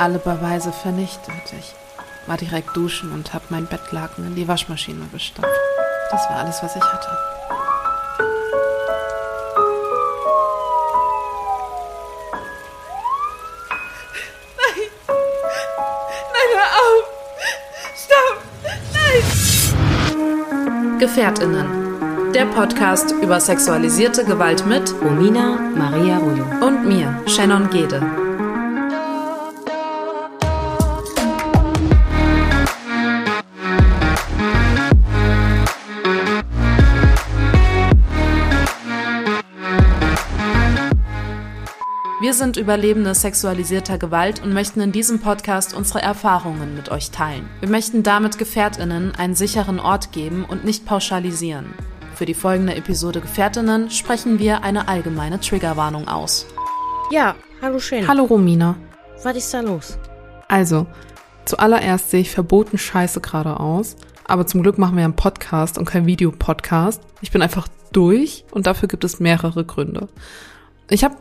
[0.00, 1.34] alle Beweise vernichtet.
[1.58, 1.74] Ich
[2.26, 5.50] war direkt duschen und habe mein Bettlaken in die Waschmaschine gestopft.
[6.10, 7.08] Das war alles, was ich hatte.
[20.98, 22.32] GefährtInnen.
[22.34, 26.44] Der Podcast über sexualisierte Gewalt mit Romina Maria Rullo.
[26.66, 28.29] und mir, Shannon Gede.
[42.30, 47.48] Wir sind Überlebende sexualisierter Gewalt und möchten in diesem Podcast unsere Erfahrungen mit euch teilen.
[47.58, 51.74] Wir möchten damit GefährtInnen einen sicheren Ort geben und nicht pauschalisieren.
[52.14, 56.46] Für die folgende Episode GefährtInnen sprechen wir eine allgemeine Triggerwarnung aus.
[57.10, 58.06] Ja, hallo schön.
[58.06, 58.76] Hallo Romina.
[59.24, 59.98] Was ist da los?
[60.46, 60.86] Also,
[61.46, 63.96] zuallererst sehe ich verboten scheiße gerade aus.
[64.24, 67.02] Aber zum Glück machen wir einen Podcast und kein Videopodcast.
[67.22, 70.08] Ich bin einfach durch und dafür gibt es mehrere Gründe.
[70.88, 71.16] Ich habe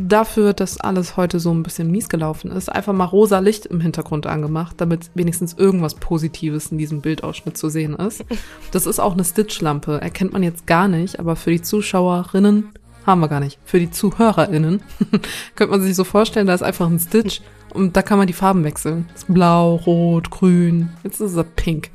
[0.00, 3.80] dafür, dass alles heute so ein bisschen mies gelaufen ist, einfach mal rosa Licht im
[3.80, 8.24] Hintergrund angemacht, damit wenigstens irgendwas Positives in diesem Bildausschnitt zu sehen ist.
[8.72, 12.68] Das ist auch eine Stitchlampe, erkennt man jetzt gar nicht, aber für die Zuschauerinnen
[13.04, 13.58] haben wir gar nicht.
[13.64, 14.82] Für die ZuhörerInnen
[15.56, 17.40] könnte man sich so vorstellen, da ist einfach ein Stitch
[17.74, 19.06] und da kann man die Farben wechseln.
[19.12, 21.90] Das ist blau, rot, grün, jetzt ist er pink.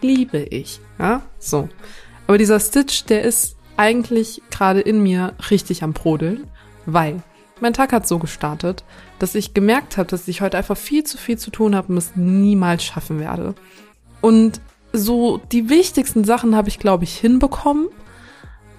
[0.00, 1.68] Liebe ich, ja, so.
[2.26, 6.46] Aber dieser Stitch, der ist eigentlich gerade in mir richtig am Brodeln,
[6.86, 7.22] weil
[7.60, 8.84] mein Tag hat so gestartet,
[9.18, 11.98] dass ich gemerkt habe, dass ich heute einfach viel zu viel zu tun habe und
[11.98, 13.54] es niemals schaffen werde.
[14.20, 14.60] Und
[14.92, 17.88] so die wichtigsten Sachen habe ich, glaube ich, hinbekommen.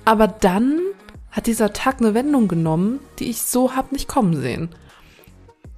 [0.06, 0.80] Aber dann
[1.32, 4.70] hat dieser Tag eine Wendung genommen, die ich so hab nicht kommen sehen.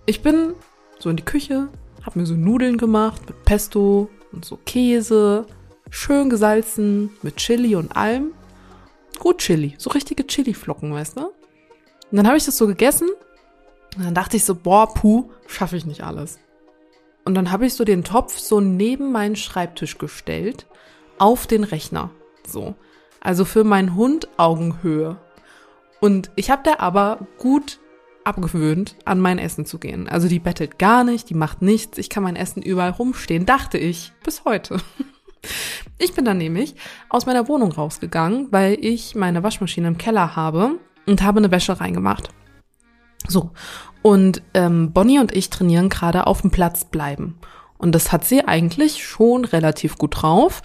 [0.05, 0.53] Ich bin
[0.99, 1.67] so in die Küche,
[2.03, 5.45] habe mir so Nudeln gemacht mit Pesto und so Käse,
[5.89, 8.31] schön gesalzen mit Chili und allem.
[9.19, 11.29] Gut Chili, so richtige Chili-Flocken, weißt du?
[12.15, 13.09] Und dann habe ich das so gegessen
[13.97, 16.39] und dann dachte ich so, boah, puh, schaffe ich nicht alles.
[17.25, 20.65] Und dann habe ich so den Topf so neben meinen Schreibtisch gestellt,
[21.17, 22.11] auf den Rechner.
[22.47, 22.75] So.
[23.19, 25.17] Also für meinen Hund Augenhöhe.
[25.99, 27.81] Und ich habe der aber gut
[28.23, 30.07] abgewöhnt, an mein Essen zu gehen.
[30.07, 33.77] Also die bettelt gar nicht, die macht nichts, ich kann mein Essen überall rumstehen, dachte
[33.77, 34.77] ich, bis heute.
[35.99, 36.73] Ich bin dann nämlich
[37.07, 41.79] aus meiner Wohnung rausgegangen, weil ich meine Waschmaschine im Keller habe und habe eine Wäsche
[41.79, 42.29] reingemacht.
[43.27, 43.51] So.
[44.01, 47.39] Und ähm, Bonnie und ich trainieren gerade auf dem Platz bleiben.
[47.77, 50.61] Und das hat sie eigentlich schon relativ gut drauf.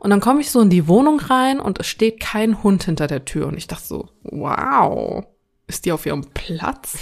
[0.00, 3.06] Und dann komme ich so in die Wohnung rein und es steht kein Hund hinter
[3.06, 3.46] der Tür.
[3.46, 5.24] Und ich dachte so, wow,
[5.66, 6.98] ist die auf ihrem Platz?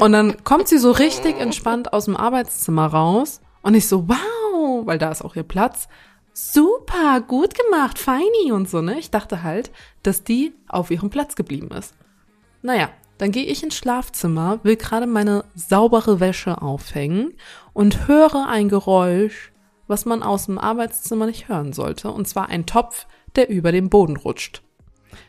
[0.00, 3.40] Und dann kommt sie so richtig entspannt aus dem Arbeitszimmer raus.
[3.62, 5.88] Und ich so, wow, weil da ist auch ihr Platz.
[6.32, 8.98] Super, gut gemacht, feini und so, ne?
[8.98, 9.72] Ich dachte halt,
[10.08, 11.94] dass die auf ihrem Platz geblieben ist.
[12.62, 17.34] Naja, dann gehe ich ins Schlafzimmer, will gerade meine saubere Wäsche aufhängen
[17.72, 19.52] und höre ein Geräusch,
[19.86, 23.90] was man aus dem Arbeitszimmer nicht hören sollte, und zwar ein Topf, der über den
[23.90, 24.62] Boden rutscht.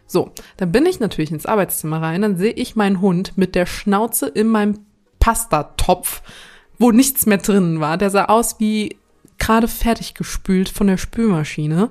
[0.05, 3.65] So, dann bin ich natürlich ins Arbeitszimmer rein, dann sehe ich meinen Hund mit der
[3.65, 4.85] Schnauze in meinem
[5.19, 6.21] Pastatopf,
[6.77, 7.97] wo nichts mehr drin war.
[7.97, 8.97] Der sah aus wie
[9.37, 11.89] gerade fertig gespült von der Spülmaschine.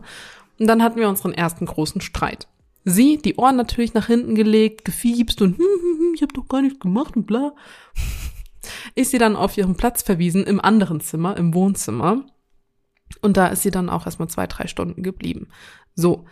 [0.58, 2.48] Und dann hatten wir unseren ersten großen Streit.
[2.88, 6.48] Sie, die Ohren natürlich nach hinten gelegt, gefiebst und hm, hm, hm, ich habe doch
[6.48, 7.54] gar nichts gemacht und bla.
[8.94, 12.24] Ich sie dann auf ihren Platz verwiesen im anderen Zimmer, im Wohnzimmer.
[13.22, 15.48] Und da ist sie dann auch erstmal zwei, drei Stunden geblieben.
[15.94, 16.26] So.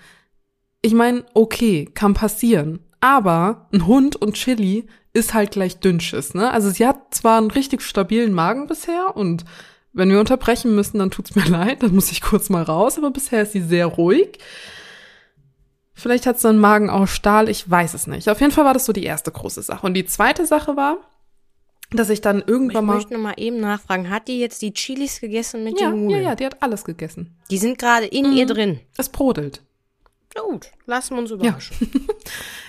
[0.83, 2.81] Ich meine, okay, kann passieren.
[3.01, 6.51] Aber ein Hund und Chili ist halt gleich Dünnschiss, ne?
[6.51, 9.45] Also sie hat zwar einen richtig stabilen Magen bisher und
[9.93, 13.11] wenn wir unterbrechen müssen, dann tut's mir leid, dann muss ich kurz mal raus, aber
[13.11, 14.39] bisher ist sie sehr ruhig.
[15.99, 18.29] Vielleicht hat sie einen Magen aus Stahl, ich weiß es nicht.
[18.29, 19.87] Auf jeden Fall war das so die erste große Sache.
[19.87, 20.99] Und die zweite Sache war,
[21.91, 22.97] dass ich dann Ich irgendwann mal.
[22.97, 26.05] möchte noch mal eben nachfragen, hat die jetzt die Chilis gegessen mit Ja, den ja,
[26.05, 26.23] Nudeln?
[26.25, 27.37] ja, die hat alles gegessen.
[27.51, 28.81] Die sind gerade in ihr drin.
[28.99, 29.63] Es brodelt.
[30.35, 31.77] Na gut, lassen wir uns überraschen.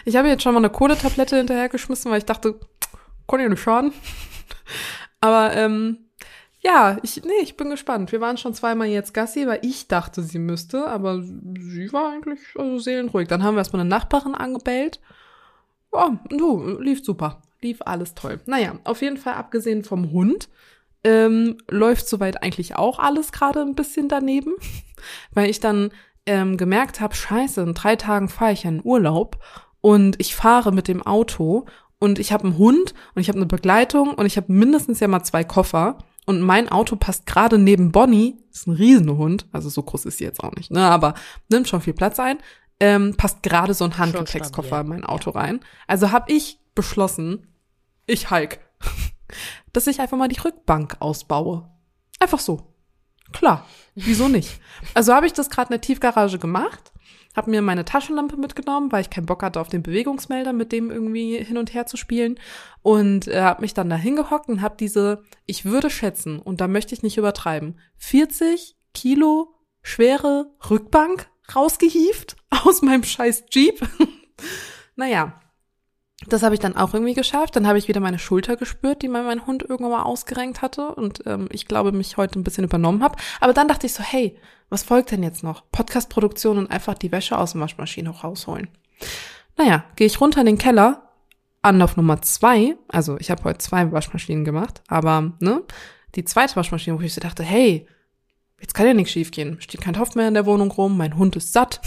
[0.06, 2.56] Ich habe jetzt schon mal eine Kohletablette hinterhergeschmissen, weil ich dachte,
[3.28, 3.92] kann ja nicht schaden.
[5.20, 5.98] Aber ähm,
[6.68, 8.12] Ja, ich, nee, ich bin gespannt.
[8.12, 12.42] Wir waren schon zweimal jetzt Gassi, weil ich dachte, sie müsste, aber sie war eigentlich
[12.58, 13.30] also seelenruhig.
[13.30, 15.00] Dann haben wir erstmal eine Nachbarin angebellt.
[15.94, 17.42] Ja, du, lief super.
[17.62, 18.42] Lief alles toll.
[18.48, 20.50] Naja, auf jeden Fall abgesehen vom Hund,
[21.06, 24.54] ähm, läuft soweit eigentlich auch alles gerade ein bisschen daneben,
[25.32, 25.92] weil ich dann
[26.26, 29.42] ähm, gemerkt habe, scheiße, in drei Tagen fahre ich in Urlaub
[29.80, 31.66] und ich fahre mit dem Auto
[31.98, 35.08] und ich habe einen Hund und ich habe eine Begleitung und ich habe mindestens ja
[35.08, 39.82] mal zwei Koffer und mein Auto passt gerade neben Bonnie, ist ein Riesenhund, also so
[39.82, 41.16] groß ist sie jetzt auch nicht, ne, aber
[41.50, 42.38] nimmt schon viel Platz ein,
[42.80, 45.40] ähm, passt gerade so ein Handgepäckskoffer in mein Auto ja.
[45.40, 45.62] rein.
[45.88, 47.48] Also habe ich beschlossen,
[48.06, 48.60] ich Hulk,
[49.74, 51.70] dass ich einfach mal die Rückbank ausbaue.
[52.20, 52.74] Einfach so.
[53.34, 53.66] Klar,
[53.96, 54.60] wieso nicht?
[54.94, 56.92] Also habe ich das gerade in der Tiefgarage gemacht
[57.38, 60.90] habe mir meine Taschenlampe mitgenommen, weil ich keinen Bock hatte auf den Bewegungsmelder, mit dem
[60.90, 62.40] irgendwie hin und her zu spielen.
[62.82, 66.68] Und äh, habe mich dann da hingehockt und habe diese, ich würde schätzen, und da
[66.68, 69.54] möchte ich nicht übertreiben, 40 Kilo
[69.84, 72.36] schwere Rückbank rausgehieft
[72.66, 73.88] aus meinem scheiß Jeep.
[74.96, 75.40] naja,
[76.26, 77.56] das habe ich dann auch irgendwie geschafft.
[77.56, 81.22] Dann habe ich wieder meine Schulter gespürt, die mein Hund irgendwann mal ausgerenkt hatte und
[81.28, 83.16] ähm, ich glaube, mich heute ein bisschen übernommen habe.
[83.40, 84.40] Aber dann dachte ich so, hey,
[84.70, 85.64] was folgt denn jetzt noch?
[85.72, 88.68] Podcast-Produktion und einfach die Wäsche aus der Waschmaschine rausholen.
[89.58, 91.10] Naja, gehe ich runter in den Keller,
[91.62, 95.64] Anlauf Nummer zwei, also ich habe heute zwei Waschmaschinen gemacht, aber ne,
[96.16, 97.88] die zweite Waschmaschine, wo ich so dachte, hey,
[98.60, 99.60] jetzt kann ja nichts schiefgehen.
[99.62, 101.82] Steht kein Topf mehr in der Wohnung rum, mein Hund ist satt,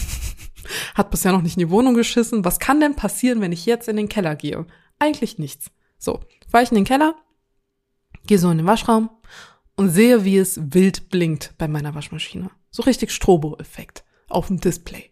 [0.94, 2.44] hat bisher noch nicht in die Wohnung geschissen.
[2.44, 4.66] Was kann denn passieren, wenn ich jetzt in den Keller gehe?
[4.98, 5.70] Eigentlich nichts.
[5.98, 7.14] So, fahre ich in den Keller,
[8.26, 9.10] gehe so in den Waschraum
[9.80, 12.50] und sehe, wie es wild blinkt bei meiner Waschmaschine.
[12.70, 15.10] So richtig Strobo-Effekt auf dem Display.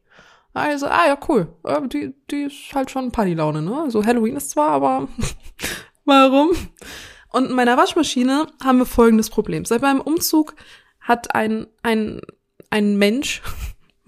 [0.53, 1.49] Also, ah ja, cool.
[1.91, 3.81] Die, die ist halt schon Partylaune, ne?
[3.81, 5.09] Also Halloween ist zwar, aber
[6.05, 6.51] warum?
[7.31, 9.65] Und in meiner Waschmaschine haben wir folgendes Problem.
[9.65, 10.55] Seit meinem Umzug
[11.01, 12.21] hat ein, ein,
[12.69, 13.41] ein Mensch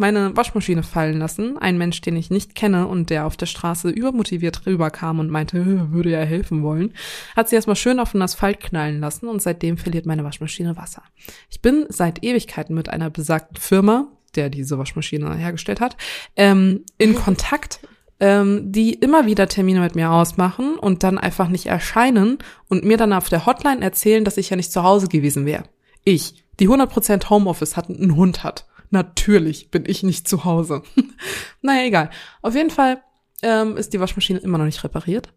[0.01, 1.57] meine Waschmaschine fallen lassen.
[1.59, 5.65] Ein Mensch, den ich nicht kenne und der auf der Straße übermotiviert rüberkam und meinte,
[5.93, 6.95] würde ja helfen wollen,
[7.37, 11.03] hat sie erstmal schön auf den Asphalt knallen lassen und seitdem verliert meine Waschmaschine Wasser.
[11.51, 15.97] Ich bin seit Ewigkeiten mit einer besagten Firma, der diese Waschmaschine hergestellt hat,
[16.37, 17.81] ähm, in Kontakt
[18.21, 22.39] ähm, die immer wieder Termine mit mir ausmachen und dann einfach nicht erscheinen
[22.69, 25.65] und mir dann auf der Hotline erzählen, dass ich ja nicht zu Hause gewesen wäre.
[26.05, 28.67] Ich, die 100% Homeoffice hat, einen Hund hat.
[28.91, 30.83] Natürlich bin ich nicht zu Hause.
[31.63, 32.11] naja, egal.
[32.43, 33.03] Auf jeden Fall
[33.43, 35.33] ähm, ist die Waschmaschine immer noch nicht repariert.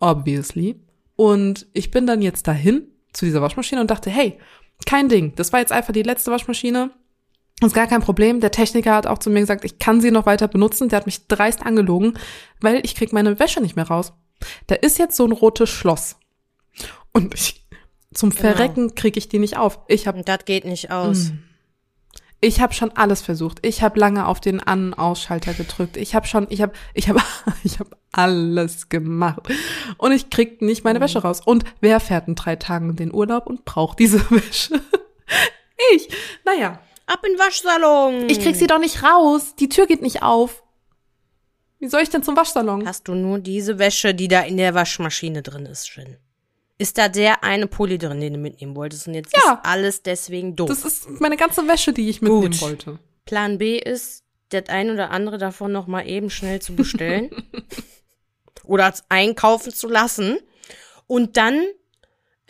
[0.00, 0.80] Obviously.
[1.14, 4.38] Und ich bin dann jetzt dahin zu dieser Waschmaschine und dachte, hey,
[4.84, 5.34] kein Ding.
[5.36, 6.90] Das war jetzt einfach die letzte Waschmaschine.
[7.60, 8.40] Das ist gar kein Problem.
[8.40, 10.90] Der Techniker hat auch zu mir gesagt, ich kann sie noch weiter benutzen.
[10.90, 12.18] Der hat mich dreist angelogen,
[12.60, 14.12] weil ich krieg meine Wäsche nicht mehr raus.
[14.66, 16.16] Da ist jetzt so ein rotes Schloss.
[17.12, 17.66] Und ich,
[18.12, 18.42] zum genau.
[18.42, 19.80] Verrecken krieg ich die nicht auf.
[19.88, 20.22] Ich hab.
[20.26, 21.30] Das geht nicht aus.
[21.30, 21.38] Mm.
[22.46, 23.58] Ich habe schon alles versucht.
[23.66, 25.96] Ich habe lange auf den An-Ausschalter gedrückt.
[25.96, 27.20] Ich habe schon, ich habe, ich habe,
[27.64, 29.40] ich habe alles gemacht
[29.98, 31.40] und ich krieg nicht meine Wäsche raus.
[31.44, 34.80] Und wer fährt in drei Tagen in den Urlaub und braucht diese Wäsche?
[35.92, 36.08] ich.
[36.44, 36.78] Naja.
[37.06, 38.30] Ab in den Waschsalon.
[38.30, 39.56] Ich krieg sie doch nicht raus.
[39.56, 40.62] Die Tür geht nicht auf.
[41.80, 42.86] Wie soll ich denn zum Waschsalon?
[42.86, 46.16] Hast du nur diese Wäsche, die da in der Waschmaschine drin ist, Shin?
[46.78, 49.08] Ist da der eine Pulli drin, den du mitnehmen wolltest.
[49.08, 49.54] Und jetzt ja.
[49.54, 50.68] ist alles deswegen doof.
[50.68, 52.62] Das ist meine ganze Wäsche, die ich mitnehmen Gut.
[52.62, 52.98] wollte.
[53.24, 57.30] Plan B ist, das ein oder andere davon noch mal eben schnell zu bestellen.
[58.64, 60.38] oder einkaufen zu lassen.
[61.06, 61.64] Und dann,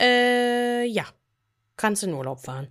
[0.01, 1.05] äh, ja,
[1.77, 2.67] kannst du in Urlaub fahren.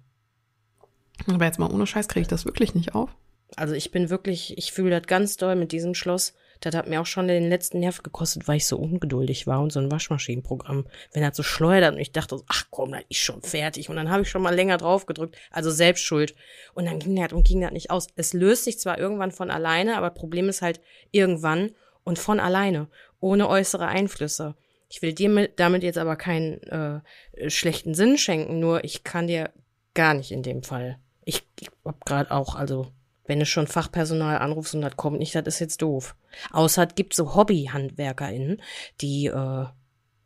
[1.27, 3.11] Aber jetzt mal ohne Scheiß kriege ich das wirklich nicht auf.
[3.57, 6.35] Also ich bin wirklich, ich fühle das ganz doll mit diesem Schloss.
[6.61, 9.73] Das hat mir auch schon den letzten Nerv gekostet, weil ich so ungeduldig war und
[9.73, 13.43] so ein Waschmaschinenprogramm, wenn das so schleudert und ich dachte, ach komm, das ist schon
[13.43, 13.89] fertig.
[13.89, 16.35] Und dann habe ich schon mal länger drauf gedrückt, also selbst schuld.
[16.75, 18.09] Und dann ging das und ging das nicht aus.
[18.17, 21.73] Es löst sich zwar irgendwann von alleine, aber Problem ist halt irgendwann
[22.05, 22.89] und von alleine,
[23.21, 24.55] ohne äußere Einflüsse.
[24.89, 29.27] Ich will dir mit, damit jetzt aber keinen äh, schlechten Sinn schenken, nur ich kann
[29.27, 29.51] dir
[29.95, 30.99] gar nicht in dem Fall.
[31.25, 32.93] Ich, ich hab gerade auch, also
[33.27, 36.17] wenn du schon Fachpersonal anrufst und das kommt nicht, das ist jetzt doof.
[36.53, 38.63] Außer es gibt so Hobby-HandwerkerInnen,
[39.01, 39.67] die äh,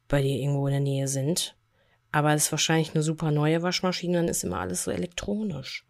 [0.08, 1.56] bei dir irgendwo in der Nähe sind.
[2.12, 5.86] Aber es ist wahrscheinlich eine super neue Waschmaschine, dann ist immer alles so elektronisch.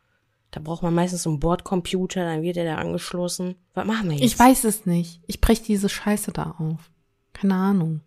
[0.51, 3.55] Da braucht man meistens so einen Bordcomputer, dann wird der da angeschlossen.
[3.75, 4.25] Was machen wir jetzt?
[4.25, 5.21] Ich weiß es nicht.
[5.27, 6.91] Ich breche diese Scheiße da auf.
[7.33, 8.01] Keine Ahnung.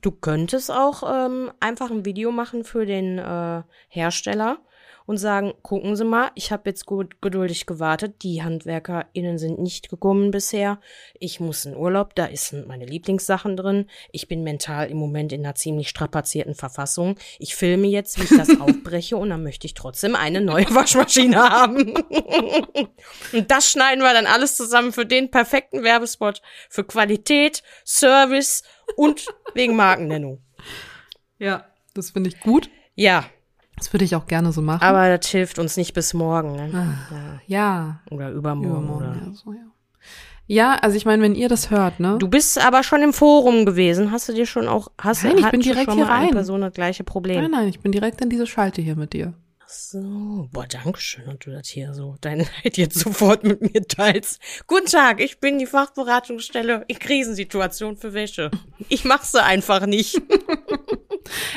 [0.00, 4.58] Du könntest auch ähm, einfach ein Video machen für den äh, Hersteller
[5.06, 9.88] und sagen, gucken Sie mal, ich habe jetzt gut geduldig gewartet, die HandwerkerInnen sind nicht
[9.88, 10.80] gekommen bisher,
[11.18, 15.44] ich muss in Urlaub, da sind meine Lieblingssachen drin, ich bin mental im Moment in
[15.44, 19.74] einer ziemlich strapazierten Verfassung, ich filme jetzt, wie ich das aufbreche und dann möchte ich
[19.74, 21.94] trotzdem eine neue Waschmaschine haben.
[23.32, 28.62] und das schneiden wir dann alles zusammen für den perfekten Werbespot, für Qualität, Service
[28.96, 30.42] und wegen Markennennung.
[31.38, 32.70] Ja, das finde ich gut.
[32.94, 33.24] Ja,
[33.82, 34.84] Das würde ich auch gerne so machen.
[34.84, 36.54] aber das hilft uns nicht bis morgen.
[36.54, 36.70] Ne?
[36.72, 38.70] Ah, ja, Oder übermorgen.
[38.70, 39.06] übermorgen.
[39.08, 39.16] Oder.
[39.26, 39.58] Ja, so, ja.
[40.46, 42.16] ja, also ich meine, wenn ihr das hört, ne?
[42.20, 44.12] Du bist aber schon im Forum gewesen.
[44.12, 46.30] Hast du dir schon auch, hast Nein, ich bin direkt hier rein.
[46.30, 47.40] Person das gleiche Problem?
[47.42, 49.34] Nein, nein, ich bin direkt in diese Schalte hier mit dir.
[49.74, 53.80] So, boah, danke schön, dass du das hier so, dein Leid jetzt sofort mit mir
[53.88, 54.38] teilst.
[54.66, 58.50] Guten Tag, ich bin die Fachberatungsstelle in Krisensituation für Wäsche.
[58.90, 60.20] Ich mach sie einfach nicht.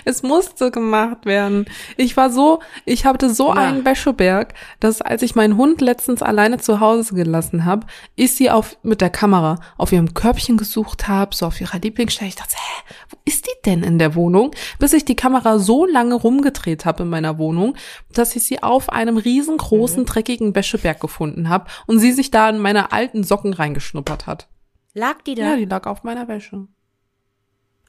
[0.05, 1.65] Es musste gemacht werden.
[1.97, 3.53] Ich war so, ich hatte so Ja.
[3.55, 8.51] einen Wäscheberg, dass als ich meinen Hund letztens alleine zu Hause gelassen habe, ich sie
[8.51, 12.29] auf mit der Kamera auf ihrem Körbchen gesucht habe, so auf ihrer Lieblingsstelle.
[12.29, 14.51] Ich dachte, hä, wo ist die denn in der Wohnung?
[14.77, 17.75] Bis ich die Kamera so lange rumgedreht habe in meiner Wohnung,
[18.13, 20.05] dass ich sie auf einem riesengroßen Mhm.
[20.05, 24.47] dreckigen Wäscheberg gefunden habe und sie sich da in meine alten Socken reingeschnuppert hat.
[24.93, 25.51] Lag die da?
[25.51, 26.67] Ja, die lag auf meiner Wäsche.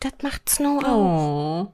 [0.00, 1.68] das macht Snow auch.
[1.68, 1.72] Oh.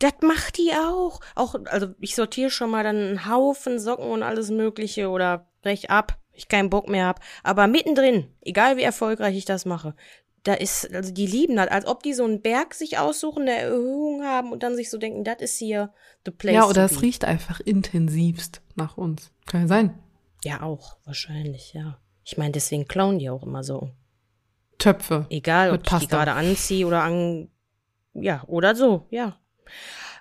[0.00, 1.20] Das macht die auch.
[1.34, 5.90] Auch, also ich sortiere schon mal dann einen Haufen Socken und alles Mögliche oder brech
[5.90, 7.20] ab, ich keinen Bock mehr hab.
[7.42, 9.94] Aber mittendrin, egal wie erfolgreich ich das mache,
[10.48, 13.58] da ist, also die lieben das, als ob die so einen Berg sich aussuchen, eine
[13.58, 15.92] Erhöhung haben und dann sich so denken, das ist hier
[16.24, 16.54] the place.
[16.54, 19.30] Ja, oder es riecht einfach intensivst nach uns.
[19.46, 19.98] Kann ja sein.
[20.44, 21.98] Ja, auch, wahrscheinlich, ja.
[22.24, 23.90] Ich meine, deswegen klauen die auch immer so.
[24.78, 25.26] Töpfe.
[25.28, 27.50] Egal, ob ich die gerade anziehe oder an,
[28.14, 29.38] ja, oder so, ja.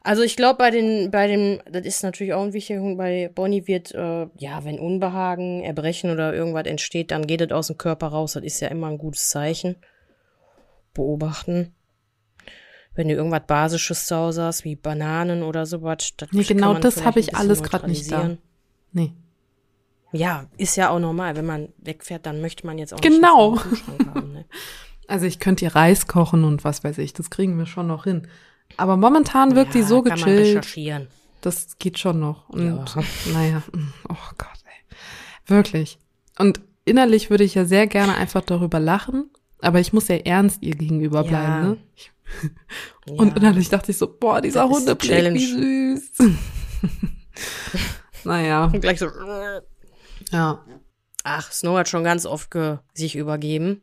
[0.04, 3.30] Also ich glaube, bei den, bei dem, das ist natürlich auch ein wichtiger Punkt, bei
[3.34, 7.78] Bonnie wird, äh, ja, wenn Unbehagen, Erbrechen oder irgendwas entsteht, dann geht es aus dem
[7.78, 8.34] Körper raus.
[8.34, 9.76] Das ist ja immer ein gutes Zeichen.
[10.98, 11.74] Beobachten.
[12.94, 16.82] Wenn du irgendwas Basisches zu Hause hast, wie Bananen oder sowas, das Nee, genau man
[16.82, 18.36] das habe ich alles grad nicht da.
[18.92, 19.14] Nee.
[20.12, 21.36] Ja, ist ja auch normal.
[21.36, 23.52] Wenn man wegfährt, dann möchte man jetzt auch Genau.
[23.54, 24.34] nicht Kühlschrank haben.
[24.34, 24.46] Ne?
[25.10, 28.04] Also ich könnte ihr Reis kochen und was weiß ich, das kriegen wir schon noch
[28.04, 28.28] hin.
[28.76, 30.58] Aber momentan wirkt die Ja, so kann man gechillt.
[30.58, 31.08] recherchieren.
[31.40, 32.50] Das geht schon noch.
[32.50, 33.04] Und Ja.
[33.34, 34.98] naja, mm, oh Gott, ey.
[35.56, 35.98] Wirklich.
[36.38, 39.30] Und innerlich würde ich ja sehr gerne einfach darüber lachen,
[39.62, 41.28] aber ich muss ja ernst ihr gegenüber Ja.
[41.30, 41.78] bleiben, ne?
[41.96, 42.12] Ich,
[43.08, 43.14] Ja.
[43.16, 46.12] Und innerlich dachte ich so, boah, dieser Hundeblick, wie süß.
[48.26, 49.08] naja, Und gleich so.
[50.32, 50.64] ja.
[51.24, 52.50] Ach, Snow hat schon ganz oft
[52.94, 53.82] sich übergeben.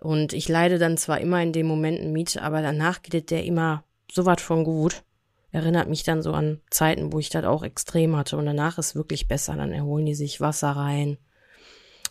[0.00, 3.84] Und ich leide dann zwar immer in den Momenten mit, aber danach geht der immer
[4.10, 5.02] so was von gut.
[5.50, 8.36] Erinnert mich dann so an Zeiten, wo ich das auch extrem hatte.
[8.36, 9.56] Und danach ist wirklich besser.
[9.56, 11.18] Dann erholen die sich Wasser rein.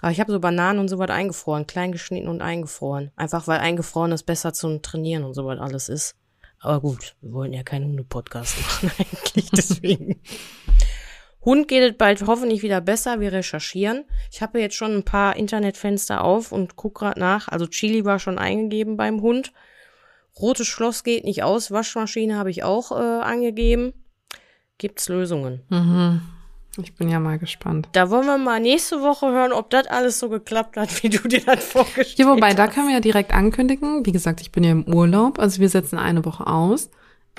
[0.01, 3.11] Aber ich habe so Bananen und sowas eingefroren, klein geschnitten und eingefroren.
[3.15, 6.15] Einfach weil eingefroren ist besser zum Trainieren und sowas alles ist.
[6.59, 10.21] Aber gut, wir wollen ja keinen Hunde-Podcast machen eigentlich, deswegen.
[11.41, 13.19] Hund geht es bald hoffentlich wieder besser.
[13.19, 14.05] Wir recherchieren.
[14.31, 17.47] Ich habe jetzt schon ein paar Internetfenster auf und guck gerade nach.
[17.47, 19.53] Also Chili war schon eingegeben beim Hund.
[20.39, 21.71] Rotes Schloss geht nicht aus.
[21.71, 23.93] Waschmaschine habe ich auch äh, angegeben.
[24.77, 25.63] Gibt's Lösungen?
[25.69, 26.21] Mhm.
[26.79, 27.89] Ich bin ja mal gespannt.
[27.93, 31.27] Da wollen wir mal nächste Woche hören, ob das alles so geklappt hat, wie du
[31.27, 32.59] dir das vorgestellt Ja, wobei, hast.
[32.59, 34.05] da können wir ja direkt ankündigen.
[34.05, 36.89] Wie gesagt, ich bin ja im Urlaub, also wir setzen eine Woche aus.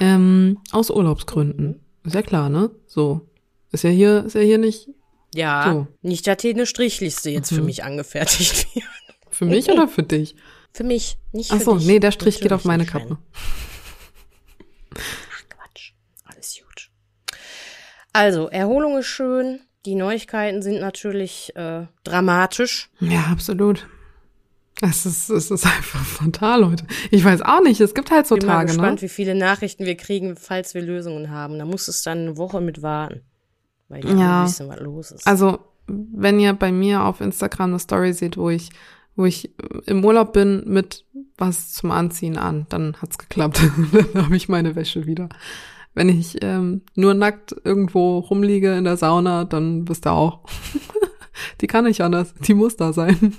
[0.00, 1.80] Ähm, aus Urlaubsgründen.
[2.04, 2.70] Ist ja klar, ne?
[2.86, 3.28] So.
[3.72, 4.88] Ist ja hier, ist ja hier nicht
[5.34, 5.86] Ja, So.
[6.02, 7.66] nicht, dass hier eine Strichliste jetzt für Mhm.
[7.66, 8.84] mich angefertigt wird.
[9.30, 10.34] für mich oder für dich?
[10.72, 11.86] Für mich, nicht Ach für so, dich.
[11.86, 13.18] nee, der Strich geht auf meine Natürlich Kappe.
[14.96, 15.92] Ach Quatsch,
[16.24, 16.90] alles gut.
[18.18, 19.60] Also, Erholung ist schön.
[19.86, 22.90] Die Neuigkeiten sind natürlich äh, dramatisch.
[22.98, 23.86] Ja, absolut.
[24.80, 26.84] Es ist, es ist einfach fatal, Leute.
[27.12, 29.02] Ich weiß auch nicht, es gibt halt so Bin mal Tage, gespannt, ne?
[29.02, 31.60] wie viele Nachrichten wir kriegen, falls wir Lösungen haben.
[31.60, 33.22] Da muss es dann eine Woche mit warten.
[33.86, 34.18] Weil die Ja.
[34.18, 34.44] ja.
[34.46, 35.24] wissen, was los ist.
[35.24, 38.70] Also, wenn ihr bei mir auf Instagram eine Story seht, wo ich,
[39.14, 39.54] wo ich
[39.86, 41.04] im Urlaub bin mit
[41.36, 43.62] was zum Anziehen an, dann hat's geklappt.
[44.12, 45.28] dann habe ich meine Wäsche wieder.
[45.94, 50.40] Wenn ich ähm, nur nackt irgendwo rumliege in der Sauna, dann wisst ihr auch.
[51.60, 52.34] Die kann nicht anders.
[52.46, 53.34] Die muss da sein.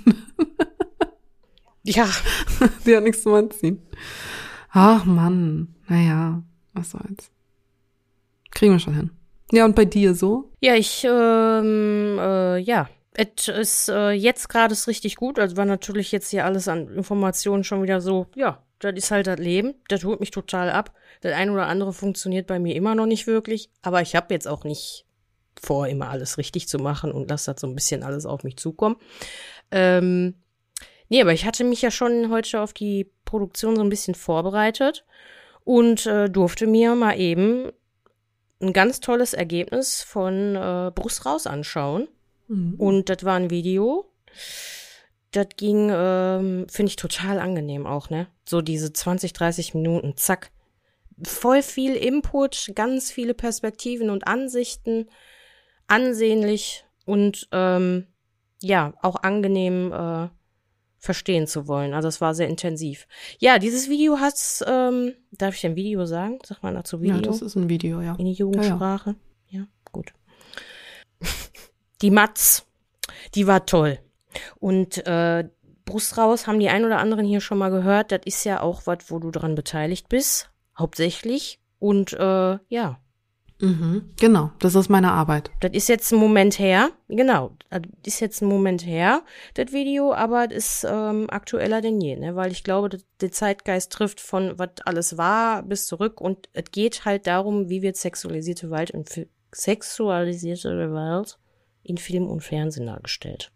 [1.84, 2.08] ja,
[2.86, 3.80] Die hat nichts zum Anziehen.
[4.70, 5.74] Ach Mann.
[5.88, 6.42] Naja,
[6.72, 7.30] was soll's.
[8.50, 9.10] Kriegen wir schon hin.
[9.52, 10.52] Ja, und bei dir so?
[10.60, 12.88] ja, ich, ähm, äh, ja.
[13.12, 15.38] Es ist äh, jetzt gerade ist richtig gut.
[15.40, 19.26] Also war natürlich jetzt hier alles an Informationen schon wieder so, ja, das ist halt
[19.26, 19.74] das Leben.
[19.88, 20.94] Das holt mich total ab.
[21.20, 23.70] Das eine oder andere funktioniert bei mir immer noch nicht wirklich.
[23.82, 25.06] Aber ich habe jetzt auch nicht
[25.60, 28.56] vor, immer alles richtig zu machen und lasse das so ein bisschen alles auf mich
[28.56, 28.96] zukommen.
[29.70, 30.34] Ähm,
[31.08, 35.04] nee, aber ich hatte mich ja schon heute auf die Produktion so ein bisschen vorbereitet
[35.64, 37.70] und äh, durfte mir mal eben
[38.60, 42.08] ein ganz tolles Ergebnis von äh, Brust raus anschauen.
[42.48, 42.74] Mhm.
[42.78, 44.10] Und das war ein Video.
[45.32, 48.26] Das ging, ähm, finde ich total angenehm auch, ne?
[48.44, 50.50] So diese 20, 30 Minuten, zack.
[51.22, 55.08] Voll viel Input, ganz viele Perspektiven und Ansichten,
[55.86, 58.06] ansehnlich und ähm,
[58.60, 60.28] ja, auch angenehm äh,
[60.98, 61.94] verstehen zu wollen.
[61.94, 63.06] Also es war sehr intensiv.
[63.38, 66.38] Ja, dieses Video hat's, ähm, darf ich ein Video sagen?
[66.44, 67.16] Sag mal dazu Video.
[67.16, 68.14] Ja, das ist ein Video, ja.
[68.16, 69.16] In die Jugendsprache.
[69.48, 69.60] Ja, ja.
[69.60, 70.12] ja gut.
[72.02, 72.66] die Matz,
[73.34, 73.98] die war toll.
[74.58, 75.48] Und äh,
[75.84, 78.12] Brust raus haben die ein oder anderen hier schon mal gehört.
[78.12, 81.60] Das ist ja auch was, wo du dran beteiligt bist, hauptsächlich.
[81.78, 82.98] Und äh, ja,
[83.60, 85.50] Mhm, genau, das ist meine Arbeit.
[85.60, 89.22] Das ist jetzt ein Moment her, genau, das ist jetzt ein Moment her,
[89.54, 92.36] das Video, aber das ist ähm, aktueller denn je, ne?
[92.36, 92.88] weil ich glaube,
[93.20, 97.82] der Zeitgeist trifft von was alles war bis zurück und es geht halt darum, wie
[97.82, 99.04] wird sexualisierte Gewalt in
[99.52, 101.38] sexualisierte Gewalt
[101.82, 103.52] in Film und Fernsehen dargestellt.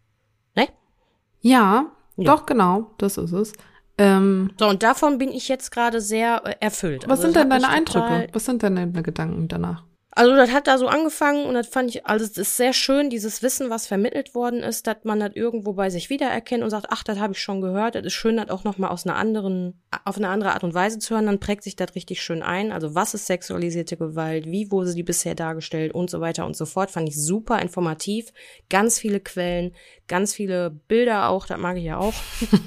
[1.45, 3.53] Ja, ja, doch genau, das ist es.
[3.99, 7.03] Ähm, so, und davon bin ich jetzt gerade sehr äh, erfüllt.
[7.03, 8.27] Was also, sind denn deine Eindrücke?
[8.33, 9.83] Was sind denn deine Gedanken danach?
[10.17, 13.09] Also das hat da so angefangen und das fand ich, also es ist sehr schön,
[13.09, 16.87] dieses Wissen, was vermittelt worden ist, dass man das irgendwo bei sich wiedererkennt und sagt,
[16.89, 17.95] ach, das habe ich schon gehört.
[17.95, 20.99] Das ist schön, das auch nochmal aus einer anderen, auf eine andere Art und Weise
[20.99, 22.71] zu hören, dann prägt sich das richtig schön ein.
[22.71, 26.65] Also was ist sexualisierte Gewalt, wie wurde sie bisher dargestellt und so weiter und so
[26.65, 26.91] fort.
[26.91, 28.31] Fand ich super informativ.
[28.69, 29.75] Ganz viele Quellen,
[30.07, 32.13] ganz viele Bilder auch, das mag ich ja auch.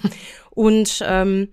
[0.58, 1.52] Und ähm,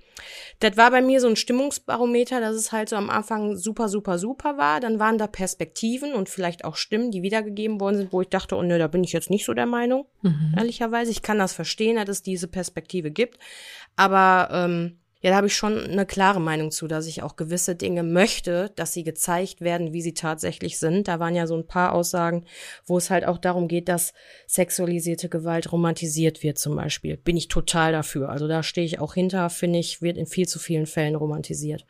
[0.59, 4.17] das war bei mir so ein Stimmungsbarometer, dass es halt so am Anfang super, super,
[4.17, 4.79] super war.
[4.79, 8.55] Dann waren da Perspektiven und vielleicht auch Stimmen, die wiedergegeben worden sind, wo ich dachte,
[8.55, 10.55] oh nö, da bin ich jetzt nicht so der Meinung, mhm.
[10.57, 11.11] ehrlicherweise.
[11.11, 13.37] Ich kann das verstehen, dass es diese Perspektive gibt.
[13.95, 17.75] Aber ähm, ja, da habe ich schon eine klare Meinung zu, dass ich auch gewisse
[17.75, 21.07] Dinge möchte, dass sie gezeigt werden, wie sie tatsächlich sind.
[21.07, 22.45] Da waren ja so ein paar Aussagen,
[22.85, 24.13] wo es halt auch darum geht, dass
[24.45, 27.17] sexualisierte Gewalt romantisiert wird zum Beispiel.
[27.17, 28.29] Bin ich total dafür.
[28.29, 31.87] Also da stehe ich auch hinter, finde ich, wird in viel zu vielen Fällen romantisiert.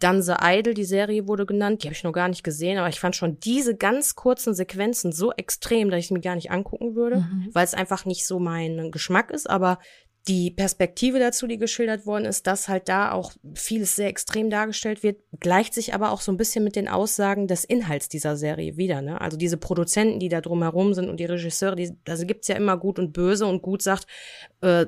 [0.00, 2.88] Dann The Idol, die Serie wurde genannt, die habe ich noch gar nicht gesehen, aber
[2.88, 6.50] ich fand schon diese ganz kurzen Sequenzen so extrem, dass ich sie mir gar nicht
[6.50, 7.50] angucken würde, mhm.
[7.52, 9.48] weil es einfach nicht so mein Geschmack ist.
[9.48, 9.78] Aber
[10.26, 15.02] die Perspektive dazu, die geschildert worden ist, dass halt da auch vieles sehr extrem dargestellt
[15.02, 18.78] wird, gleicht sich aber auch so ein bisschen mit den Aussagen des Inhalts dieser Serie
[18.78, 19.02] wieder.
[19.02, 19.20] Ne?
[19.20, 22.78] Also diese Produzenten, die da drumherum sind und die Regisseure, die, also gibt's ja immer
[22.78, 24.06] gut und böse und gut sagt,
[24.62, 24.86] äh,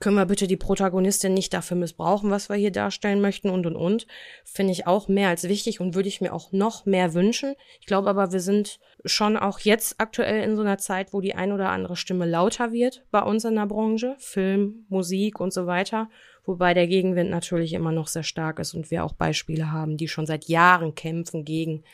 [0.00, 3.76] können wir bitte die Protagonistin nicht dafür missbrauchen, was wir hier darstellen möchten und und
[3.76, 4.06] und.
[4.44, 7.54] Finde ich auch mehr als wichtig und würde ich mir auch noch mehr wünschen.
[7.80, 11.34] Ich glaube aber, wir sind schon auch jetzt aktuell in so einer Zeit, wo die
[11.34, 15.66] ein oder andere Stimme lauter wird bei uns in der Branche, Film, Musik und so
[15.66, 16.08] weiter.
[16.46, 20.08] Wobei der Gegenwind natürlich immer noch sehr stark ist und wir auch Beispiele haben, die
[20.08, 21.84] schon seit Jahren kämpfen gegen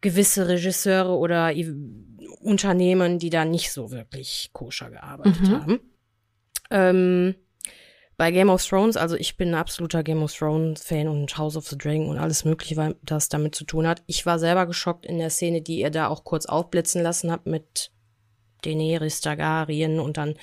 [0.00, 1.52] gewisse Regisseure oder
[2.40, 5.60] Unternehmen, die da nicht so wirklich koscher gearbeitet mhm.
[5.60, 5.80] haben.
[6.72, 7.34] Ähm,
[8.16, 11.56] bei Game of Thrones, also ich bin ein absoluter Game of Thrones Fan und House
[11.56, 14.02] of the Dragon und alles Mögliche, das damit zu tun hat.
[14.06, 17.46] Ich war selber geschockt in der Szene, die ihr da auch kurz aufblitzen lassen habt
[17.46, 17.90] mit
[18.62, 20.34] Daenerys Targaryen und dann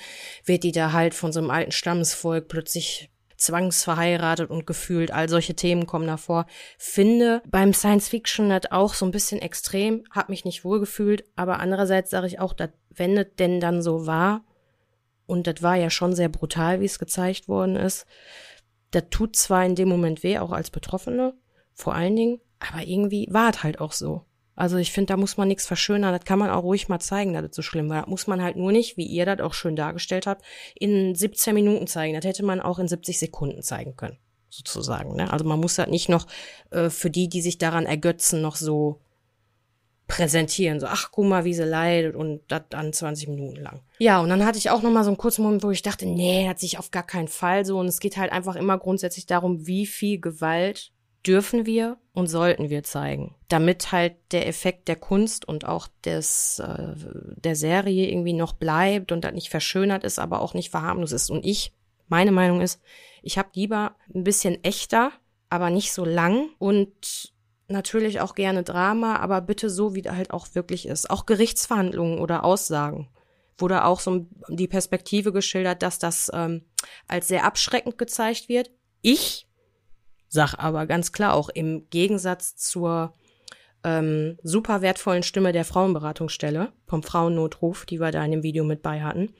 [0.44, 5.10] wird die da halt von so einem alten Stammesvolk plötzlich zwangsverheiratet und gefühlt.
[5.10, 6.46] All solche Themen kommen davor.
[6.76, 11.24] Finde beim Science Fiction das auch so ein bisschen extrem, hab mich nicht wohl gefühlt,
[11.36, 14.44] aber andererseits sage ich auch, dass wenn es denn dann so war,
[15.30, 18.04] und das war ja schon sehr brutal, wie es gezeigt worden ist.
[18.90, 21.34] Das tut zwar in dem Moment weh, auch als Betroffene,
[21.72, 24.26] vor allen Dingen, aber irgendwie war es halt auch so.
[24.56, 26.12] Also ich finde, da muss man nichts verschönern.
[26.12, 28.02] Das kann man auch ruhig mal zeigen, dass das so schlimm war.
[28.02, 31.54] Das muss man halt nur nicht, wie ihr das auch schön dargestellt habt, in 17
[31.54, 32.14] Minuten zeigen.
[32.14, 34.18] Das hätte man auch in 70 Sekunden zeigen können,
[34.50, 35.14] sozusagen.
[35.16, 35.32] Ne?
[35.32, 36.26] Also man muss das nicht noch
[36.70, 39.00] äh, für die, die sich daran ergötzen, noch so
[40.10, 40.80] präsentieren.
[40.80, 43.80] So, ach, guck mal, wie sie leidet und das dann 20 Minuten lang.
[43.98, 46.04] Ja, und dann hatte ich auch noch mal so einen kurzen Moment, wo ich dachte,
[46.04, 47.78] nee, hat sich auf gar keinen Fall so.
[47.78, 50.90] Und es geht halt einfach immer grundsätzlich darum, wie viel Gewalt
[51.24, 56.58] dürfen wir und sollten wir zeigen, damit halt der Effekt der Kunst und auch des
[56.58, 56.94] äh,
[57.36, 61.30] der Serie irgendwie noch bleibt und das nicht verschönert ist, aber auch nicht verharmlos ist.
[61.30, 61.72] Und ich,
[62.08, 62.80] meine Meinung ist,
[63.22, 65.12] ich habe lieber ein bisschen echter,
[65.50, 67.32] aber nicht so lang und
[67.70, 71.10] natürlich auch gerne Drama, aber bitte so, wie da halt auch wirklich ist.
[71.10, 73.08] Auch Gerichtsverhandlungen oder Aussagen
[73.58, 76.64] wurde auch so die Perspektive geschildert, dass das ähm,
[77.08, 78.70] als sehr abschreckend gezeigt wird.
[79.02, 79.46] Ich
[80.28, 83.14] sag aber ganz klar auch im Gegensatz zur
[83.82, 88.82] ähm, super wertvollen Stimme der Frauenberatungsstelle vom Frauennotruf, die wir da in dem Video mit
[88.82, 89.34] bei hatten.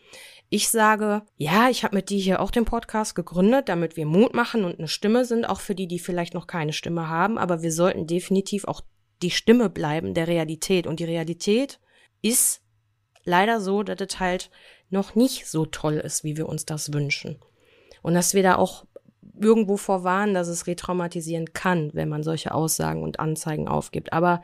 [0.52, 4.34] Ich sage, ja, ich habe mit die hier auch den Podcast gegründet, damit wir Mut
[4.34, 7.38] machen und eine Stimme sind, auch für die, die vielleicht noch keine Stimme haben.
[7.38, 8.80] Aber wir sollten definitiv auch
[9.22, 10.88] die Stimme bleiben der Realität.
[10.88, 11.78] Und die Realität
[12.20, 12.62] ist
[13.24, 14.50] leider so, dass es halt
[14.88, 17.38] noch nicht so toll ist, wie wir uns das wünschen.
[18.02, 18.86] Und dass wir da auch
[19.40, 24.12] irgendwo vorwarnen, dass es retraumatisieren kann, wenn man solche Aussagen und Anzeigen aufgibt.
[24.12, 24.42] Aber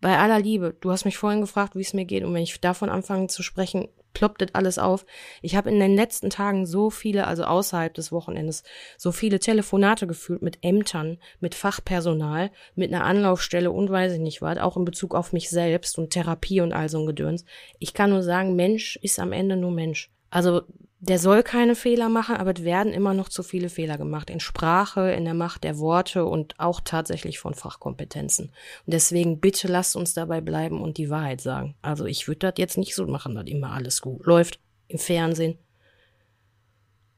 [0.00, 2.58] bei aller Liebe, du hast mich vorhin gefragt, wie es mir geht, und wenn ich
[2.60, 5.04] davon anfange zu sprechen, ploppt das alles auf.
[5.40, 8.62] Ich habe in den letzten Tagen so viele, also außerhalb des Wochenendes,
[8.96, 14.42] so viele Telefonate gefühlt mit Ämtern, mit Fachpersonal, mit einer Anlaufstelle und weiß ich nicht
[14.42, 17.44] was, auch in Bezug auf mich selbst und Therapie und all so ein Gedöns.
[17.78, 20.10] Ich kann nur sagen, Mensch ist am Ende nur Mensch.
[20.30, 20.62] Also
[21.04, 24.30] der soll keine Fehler machen, aber es werden immer noch zu viele Fehler gemacht.
[24.30, 28.52] In Sprache, in der Macht der Worte und auch tatsächlich von Fachkompetenzen.
[28.86, 31.74] Und deswegen bitte lasst uns dabei bleiben und die Wahrheit sagen.
[31.82, 35.58] Also ich würde das jetzt nicht so machen, dass immer alles gut läuft im Fernsehen.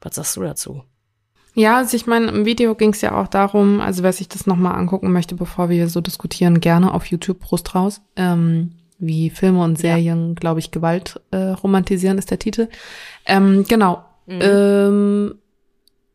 [0.00, 0.82] Was sagst du dazu?
[1.52, 4.46] Ja, also ich meine, im Video ging es ja auch darum, also wer sich das
[4.46, 8.00] nochmal angucken möchte, bevor wir so diskutieren, gerne auf YouTube Brust raus.
[8.16, 10.34] Ähm, wie Filme und Serien, ja.
[10.34, 12.68] glaube ich, Gewalt äh, romantisieren ist der Titel.
[13.26, 14.04] Ähm, genau.
[14.26, 14.40] Mhm.
[14.40, 15.34] Ähm,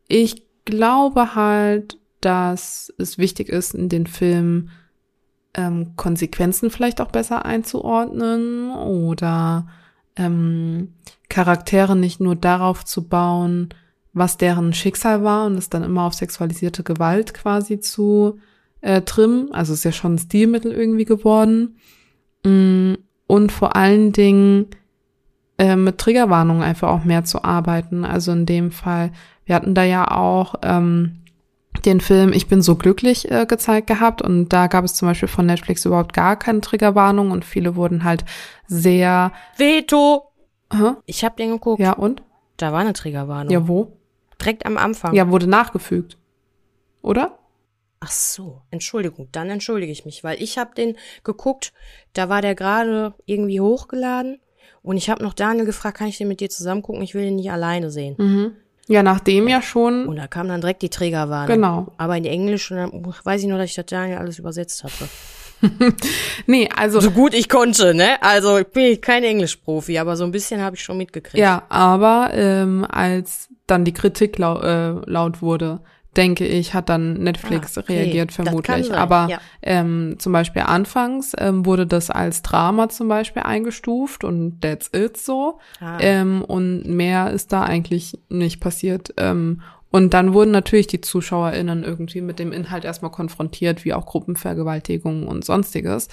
[0.08, 4.70] ich glaube halt, dass es wichtig ist, in den Film
[5.54, 9.66] ähm, Konsequenzen vielleicht auch besser einzuordnen oder
[10.16, 10.94] ähm,
[11.28, 13.68] Charaktere nicht nur darauf zu bauen,
[14.12, 18.38] was deren Schicksal war und es dann immer auf sexualisierte Gewalt quasi zu
[18.80, 19.52] äh, trimmen.
[19.52, 21.76] Also ist ja schon ein Stilmittel irgendwie geworden.
[22.44, 22.94] Mm,
[23.26, 24.66] und vor allen Dingen
[25.58, 28.04] äh, mit Triggerwarnungen einfach auch mehr zu arbeiten.
[28.04, 29.12] Also in dem Fall,
[29.44, 31.20] wir hatten da ja auch ähm,
[31.84, 35.28] den Film Ich bin so glücklich äh, gezeigt gehabt und da gab es zum Beispiel
[35.28, 38.24] von Netflix überhaupt gar keine Triggerwarnung und viele wurden halt
[38.66, 40.30] sehr Veto.
[40.72, 40.92] Hä?
[41.06, 41.80] Ich habe den geguckt.
[41.80, 42.22] Ja und?
[42.56, 43.52] Da war eine Triggerwarnung.
[43.52, 43.96] Ja wo?
[44.40, 45.14] Direkt am Anfang.
[45.14, 46.18] Ja wurde nachgefügt,
[47.02, 47.38] oder?
[48.00, 51.74] Ach so, Entschuldigung, dann entschuldige ich mich, weil ich habe den geguckt,
[52.14, 54.40] da war der gerade irgendwie hochgeladen
[54.82, 57.02] und ich habe noch Daniel gefragt, kann ich den mit dir zusammen gucken?
[57.02, 58.14] Ich will den nicht alleine sehen.
[58.16, 58.52] Mhm.
[58.88, 60.06] Ja, nachdem ja schon.
[60.08, 61.54] Und da kam dann direkt die Trägerwarnung.
[61.54, 61.92] Genau.
[61.96, 65.08] Aber in Englisch, und dann weiß ich nur, dass ich das Daniel alles übersetzt hatte.
[66.46, 67.00] nee, also.
[67.00, 68.20] So gut ich konnte, ne?
[68.22, 71.38] Also ich bin kein Englischprofi, aber so ein bisschen habe ich schon mitgekriegt.
[71.38, 75.82] Ja, aber ähm, als dann die Kritik lau äh, laut wurde,
[76.16, 77.98] denke ich, hat dann Netflix ah, okay.
[77.98, 78.92] reagiert vermutlich.
[78.92, 79.38] Aber ja.
[79.62, 85.16] ähm, zum Beispiel anfangs ähm, wurde das als Drama zum Beispiel eingestuft und that's it
[85.16, 85.60] so.
[85.80, 85.98] Ah.
[86.00, 89.14] Ähm, und mehr ist da eigentlich nicht passiert.
[89.16, 94.06] Ähm, und dann wurden natürlich die ZuschauerInnen irgendwie mit dem Inhalt erstmal konfrontiert, wie auch
[94.06, 96.08] Gruppenvergewaltigungen und sonstiges.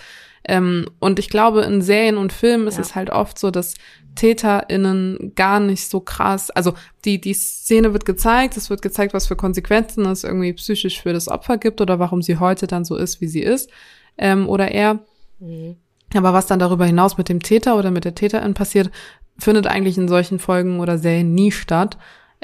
[0.48, 2.70] Ähm, und ich glaube, in Serien und Filmen ja.
[2.70, 3.76] ist es halt oft so, dass
[4.16, 6.74] TäterInnen gar nicht so krass, also
[7.06, 11.14] die, die Szene wird gezeigt, es wird gezeigt, was für Konsequenzen es irgendwie psychisch für
[11.14, 13.70] das Opfer gibt oder warum sie heute dann so ist, wie sie ist,
[14.18, 15.00] ähm, oder er.
[15.40, 15.76] Mhm.
[16.16, 18.90] Aber was dann darüber hinaus mit dem Täter oder mit der Täterin passiert,
[19.38, 21.98] findet eigentlich in solchen Folgen oder Serien nie statt.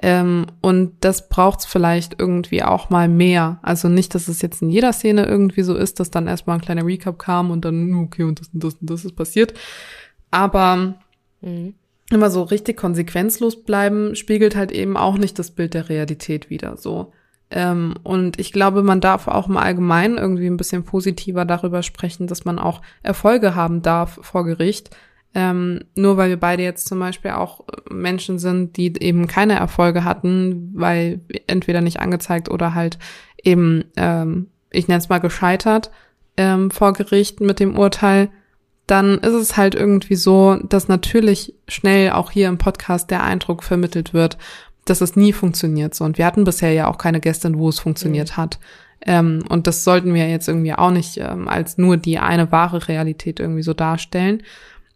[0.06, 3.60] Ähm, und das braucht's vielleicht irgendwie auch mal mehr.
[3.62, 6.62] Also nicht, dass es jetzt in jeder Szene irgendwie so ist, dass dann erstmal ein
[6.62, 9.54] kleiner Recap kam und dann, okay, und das und das und das ist passiert.
[10.30, 10.96] Aber
[11.40, 11.76] mhm.
[12.12, 16.76] immer so richtig konsequenzlos bleiben, spiegelt halt eben auch nicht das Bild der Realität wieder.
[16.76, 17.14] So.
[17.50, 22.28] Ähm, und ich glaube, man darf auch im Allgemeinen irgendwie ein bisschen positiver darüber sprechen,
[22.28, 24.90] dass man auch Erfolge haben darf vor Gericht
[25.36, 30.04] ähm, nur weil wir beide jetzt zum Beispiel auch Menschen sind, die eben keine Erfolge
[30.04, 33.00] hatten, weil entweder nicht angezeigt oder halt
[33.44, 35.92] eben, ähm, ich nenne es mal gescheitert
[36.38, 38.30] ähm, vor Gericht mit dem Urteil,
[38.86, 43.64] dann ist es halt irgendwie so, dass natürlich schnell auch hier im Podcast der Eindruck
[43.64, 44.38] vermittelt wird,
[44.86, 46.04] dass es nie funktioniert so.
[46.04, 48.38] Und wir hatten bisher ja auch keine Gästin, wo es funktioniert mhm.
[48.38, 48.60] hat.
[49.06, 52.88] Ähm, und das sollten wir jetzt irgendwie auch nicht ähm, als nur die eine wahre
[52.88, 54.44] Realität irgendwie so darstellen.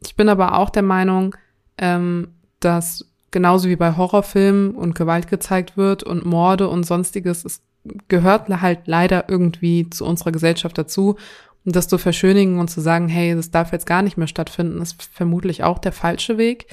[0.04, 1.36] Ich bin aber auch der Meinung,
[1.78, 2.30] ähm,
[2.60, 7.62] dass genauso wie bei Horrorfilmen und Gewalt gezeigt wird und Morde und sonstiges, es
[8.08, 11.18] gehört halt leider irgendwie zu unserer Gesellschaft dazu.
[11.66, 14.82] Und das zu verschönigen und zu sagen, hey, das darf jetzt gar nicht mehr stattfinden,
[14.82, 16.68] ist vermutlich auch der falsche Weg.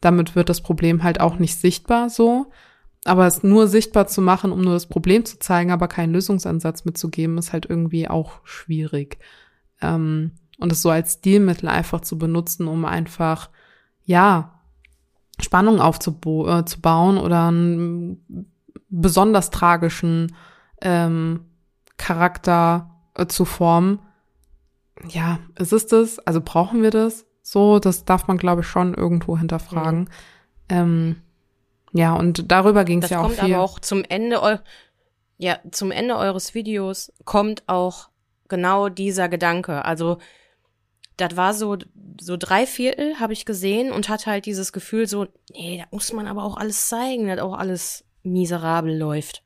[0.00, 2.46] Damit wird das Problem halt auch nicht sichtbar so.
[3.04, 6.84] Aber es nur sichtbar zu machen, um nur das Problem zu zeigen, aber keinen Lösungsansatz
[6.84, 9.18] mitzugeben, ist halt irgendwie auch schwierig.
[9.80, 13.50] Ähm, und es so als Stilmittel einfach zu benutzen, um einfach,
[14.04, 14.60] ja,
[15.40, 18.52] Spannung aufzubauen äh, oder einen
[18.88, 20.34] besonders tragischen
[20.80, 21.46] ähm,
[21.96, 24.00] Charakter äh, zu formen,
[25.08, 26.18] ja, ist es das?
[26.20, 27.26] Also brauchen wir das?
[27.42, 30.00] So, das darf man, glaube ich, schon irgendwo hinterfragen.
[30.00, 30.06] Mhm.
[30.68, 31.16] Ähm,
[31.92, 33.36] ja, und darüber ging es ja auch viel.
[33.36, 34.60] Das kommt aber auch zum Ende,
[35.38, 38.10] ja, zum Ende eures Videos kommt auch
[38.48, 39.84] genau dieser Gedanke.
[39.84, 40.18] Also,
[41.18, 41.76] das war so,
[42.20, 46.12] so drei Viertel habe ich gesehen und hatte halt dieses Gefühl so, nee, da muss
[46.12, 49.42] man aber auch alles zeigen, dass auch alles miserabel läuft.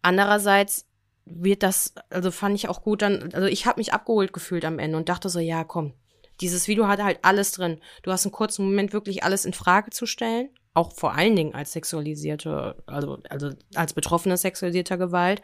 [0.00, 0.86] Andererseits
[1.24, 4.78] wird das, also fand ich auch gut dann, also ich habe mich abgeholt gefühlt am
[4.78, 5.92] Ende und dachte so, ja, komm,
[6.40, 7.80] dieses Video hat halt alles drin.
[8.02, 11.54] Du hast einen kurzen Moment wirklich alles in Frage zu stellen, auch vor allen Dingen
[11.54, 15.42] als sexualisierte, also, also als Betroffene sexualisierter Gewalt.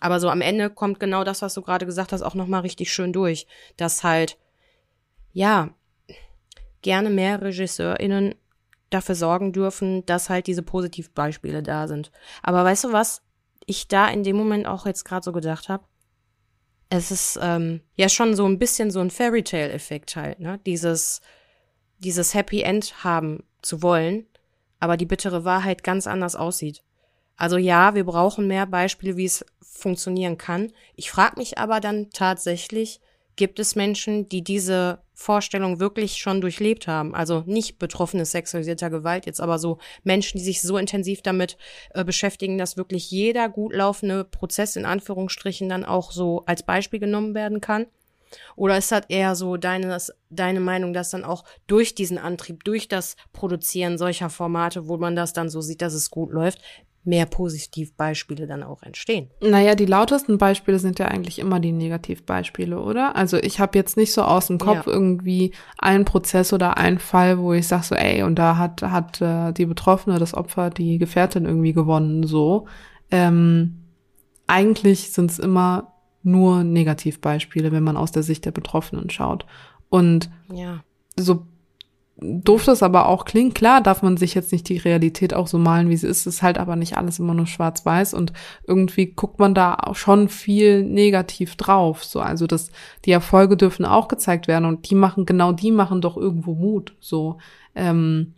[0.00, 2.92] Aber so am Ende kommt genau das, was du gerade gesagt hast, auch nochmal richtig
[2.92, 3.46] schön durch.
[3.76, 4.38] Dass halt,
[5.32, 5.70] ja,
[6.82, 8.34] gerne mehr RegisseurInnen
[8.90, 12.10] dafür sorgen dürfen, dass halt diese Positivbeispiele da sind.
[12.42, 13.22] Aber weißt du was?
[13.70, 15.84] ich da in dem Moment auch jetzt gerade so gedacht habe,
[16.88, 20.60] es ist ähm, ja schon so ein bisschen so ein Fairy Tale Effekt halt, ne?
[20.66, 21.20] Dieses
[21.98, 24.26] dieses Happy End haben zu wollen,
[24.80, 26.82] aber die bittere Wahrheit ganz anders aussieht.
[27.36, 30.72] Also ja, wir brauchen mehr Beispiele, wie es funktionieren kann.
[30.94, 33.00] Ich frage mich aber dann tatsächlich,
[33.36, 37.14] gibt es Menschen, die diese Vorstellung wirklich schon durchlebt haben.
[37.14, 41.58] Also nicht Betroffene sexualisierter Gewalt, jetzt aber so Menschen, die sich so intensiv damit
[41.90, 47.00] äh, beschäftigen, dass wirklich jeder gut laufende Prozess in Anführungsstrichen dann auch so als Beispiel
[47.00, 47.86] genommen werden kann.
[48.56, 49.98] Oder ist das eher so deine,
[50.30, 55.16] deine Meinung, dass dann auch durch diesen Antrieb, durch das Produzieren solcher Formate, wo man
[55.16, 56.60] das dann so sieht, dass es gut läuft,
[57.02, 59.30] mehr Positivbeispiele dann auch entstehen.
[59.40, 63.16] Naja, die lautesten Beispiele sind ja eigentlich immer die Negativbeispiele, oder?
[63.16, 64.92] Also ich habe jetzt nicht so aus dem Kopf ja.
[64.92, 69.20] irgendwie einen Prozess oder einen Fall, wo ich sage so, ey, und da hat, hat
[69.22, 72.66] äh, die Betroffene, das Opfer, die Gefährtin irgendwie gewonnen, so.
[73.10, 73.76] Ähm,
[74.46, 79.46] eigentlich sind es immer nur Negativbeispiele, wenn man aus der Sicht der Betroffenen schaut.
[79.88, 80.84] Und ja.
[81.16, 81.46] so
[82.20, 85.58] doof das aber auch klingt, klar darf man sich jetzt nicht die Realität auch so
[85.58, 86.20] malen, wie sie ist.
[86.20, 88.32] Es ist halt aber nicht alles immer nur schwarz-weiß und
[88.66, 92.04] irgendwie guckt man da auch schon viel negativ drauf.
[92.04, 92.70] So, also das,
[93.04, 96.94] die Erfolge dürfen auch gezeigt werden und die machen, genau die machen doch irgendwo Mut.
[97.00, 97.38] So,
[97.74, 98.34] ähm,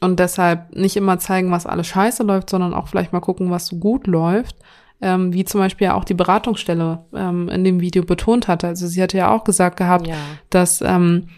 [0.00, 3.66] und deshalb nicht immer zeigen, was alles scheiße läuft, sondern auch vielleicht mal gucken, was
[3.66, 4.56] so gut läuft.
[5.02, 8.66] Ähm, wie zum Beispiel ja auch die Beratungsstelle ähm, in dem Video betont hatte.
[8.66, 10.16] Also sie hatte ja auch gesagt gehabt, ja.
[10.48, 11.28] dass ähm,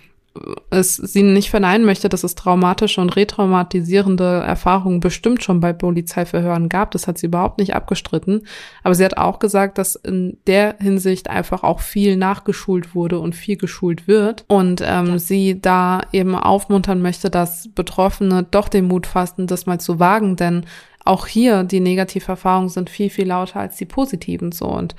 [0.70, 6.68] es sie nicht verneinen möchte, dass es traumatische und retraumatisierende Erfahrungen bestimmt schon bei Polizeiverhören
[6.68, 6.90] gab.
[6.90, 8.46] Das hat sie überhaupt nicht abgestritten.
[8.82, 13.34] Aber sie hat auch gesagt, dass in der Hinsicht einfach auch viel nachgeschult wurde und
[13.34, 14.44] viel geschult wird.
[14.48, 15.18] Und ähm, ja.
[15.18, 20.36] sie da eben aufmuntern möchte, dass Betroffene doch den Mut fassen, das mal zu wagen.
[20.36, 20.66] Denn
[21.04, 24.66] auch hier die Negativerfahrungen sind viel, viel lauter als die positiven so.
[24.66, 24.94] Und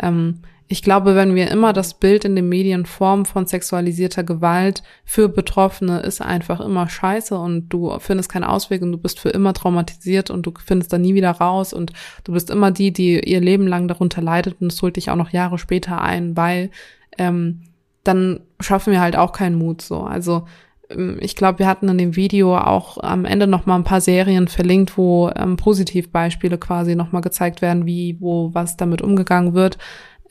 [0.00, 0.40] ähm,
[0.72, 5.28] ich glaube, wenn wir immer das Bild in den Medien formen von sexualisierter Gewalt für
[5.28, 9.52] Betroffene, ist einfach immer scheiße und du findest keinen Ausweg und du bist für immer
[9.52, 11.92] traumatisiert und du findest da nie wieder raus und
[12.24, 15.16] du bist immer die, die ihr Leben lang darunter leidet und es holt dich auch
[15.16, 16.70] noch Jahre später ein, weil
[17.18, 17.64] ähm,
[18.02, 20.00] dann schaffen wir halt auch keinen Mut so.
[20.00, 20.46] Also
[20.88, 24.00] ähm, ich glaube, wir hatten in dem Video auch am Ende noch mal ein paar
[24.00, 29.52] Serien verlinkt, wo ähm, Positivbeispiele quasi noch mal gezeigt werden, wie, wo was damit umgegangen
[29.52, 29.76] wird.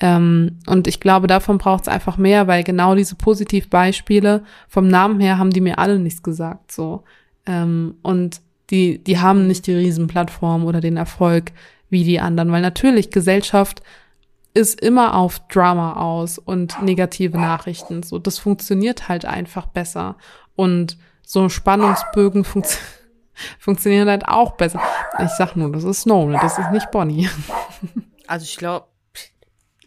[0.02, 5.20] Ähm, und ich glaube, davon braucht es einfach mehr, weil genau diese Positivbeispiele vom Namen
[5.20, 6.72] her haben die mir alle nichts gesagt.
[6.72, 7.04] So
[7.46, 11.52] ähm, und die die haben nicht die Riesenplattform oder den Erfolg
[11.90, 13.84] wie die anderen, weil natürlich Gesellschaft
[14.54, 18.04] ist immer auf Drama aus und negative Nachrichten.
[18.04, 20.18] So, das funktioniert halt einfach besser.
[20.56, 22.78] Und so Spannungsbögen funktio
[23.60, 24.82] funktionieren halt auch besser.
[25.20, 27.30] Ich sag nur, das ist Snow, das ist nicht Bonnie.
[28.28, 28.86] Also ich glaube,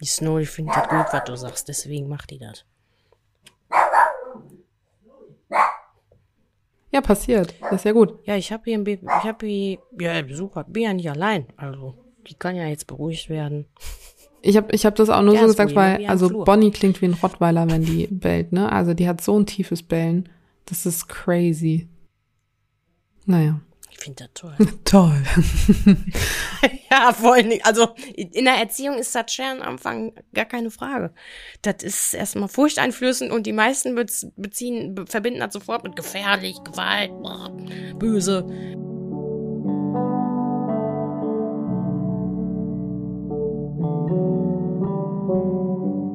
[0.00, 2.64] die Snow, die findet das gut, was du sagst, deswegen macht die das.
[6.92, 7.54] Ja, passiert.
[7.60, 8.20] Das ist ja gut.
[8.24, 11.46] Ja, ich habe hier ein Baby, ich habe hier, ja, super, bin ja nicht allein.
[11.56, 11.94] Also,
[12.26, 13.66] die kann ja jetzt beruhigt werden.
[14.42, 17.06] Ich habe ich hab das auch nur ja, so gesagt, weil, also Bonnie klingt wie
[17.06, 18.70] ein Rottweiler, wenn die bellt, ne?
[18.70, 20.28] Also die hat so ein tiefes Bellen.
[20.66, 21.88] Das ist crazy.
[23.26, 23.60] Naja.
[23.96, 24.54] Ich finde das toll.
[24.84, 25.22] toll.
[26.90, 30.70] ja, vor allen Dingen, also in der Erziehung ist das schwer am Anfang gar keine
[30.70, 31.12] Frage.
[31.62, 37.12] Das ist erstmal furchteinflößend und die meisten beziehen, verbinden das sofort mit gefährlich, Gewalt,
[37.98, 38.44] böse.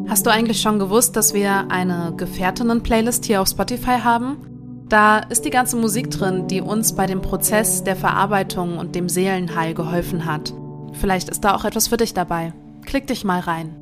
[0.10, 4.59] Hast du eigentlich schon gewusst, dass wir eine Gefährtinnen-Playlist hier auf Spotify haben?
[4.90, 9.08] Da ist die ganze Musik drin, die uns bei dem Prozess der Verarbeitung und dem
[9.08, 10.52] Seelenheil geholfen hat.
[10.94, 12.54] Vielleicht ist da auch etwas für dich dabei.
[12.86, 13.76] Klick dich mal rein.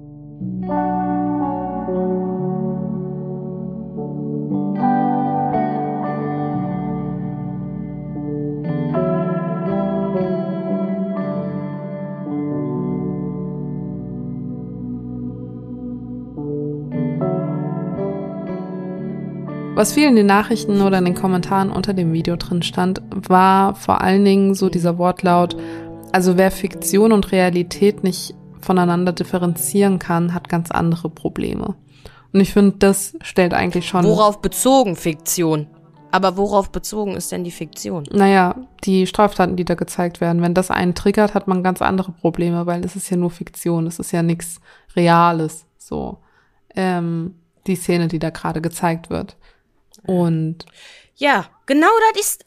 [19.77, 23.75] Was viel in den Nachrichten oder in den Kommentaren unter dem Video drin stand, war
[23.75, 25.55] vor allen Dingen so dieser Wortlaut,
[26.11, 31.75] also wer Fiktion und Realität nicht voneinander differenzieren kann, hat ganz andere Probleme.
[32.33, 34.03] Und ich finde, das stellt eigentlich schon.
[34.03, 35.67] Worauf bezogen Fiktion?
[36.09, 38.05] Aber worauf bezogen ist denn die Fiktion?
[38.11, 40.41] Naja, die Straftaten, die da gezeigt werden.
[40.41, 43.85] Wenn das einen triggert, hat man ganz andere Probleme, weil es ist ja nur Fiktion,
[43.85, 44.59] es ist ja nichts
[44.95, 45.67] Reales.
[45.77, 46.17] So.
[46.75, 47.35] Ähm,
[47.67, 49.37] die Szene, die da gerade gezeigt wird.
[50.07, 50.65] Und.
[51.15, 52.45] Ja, genau das ist.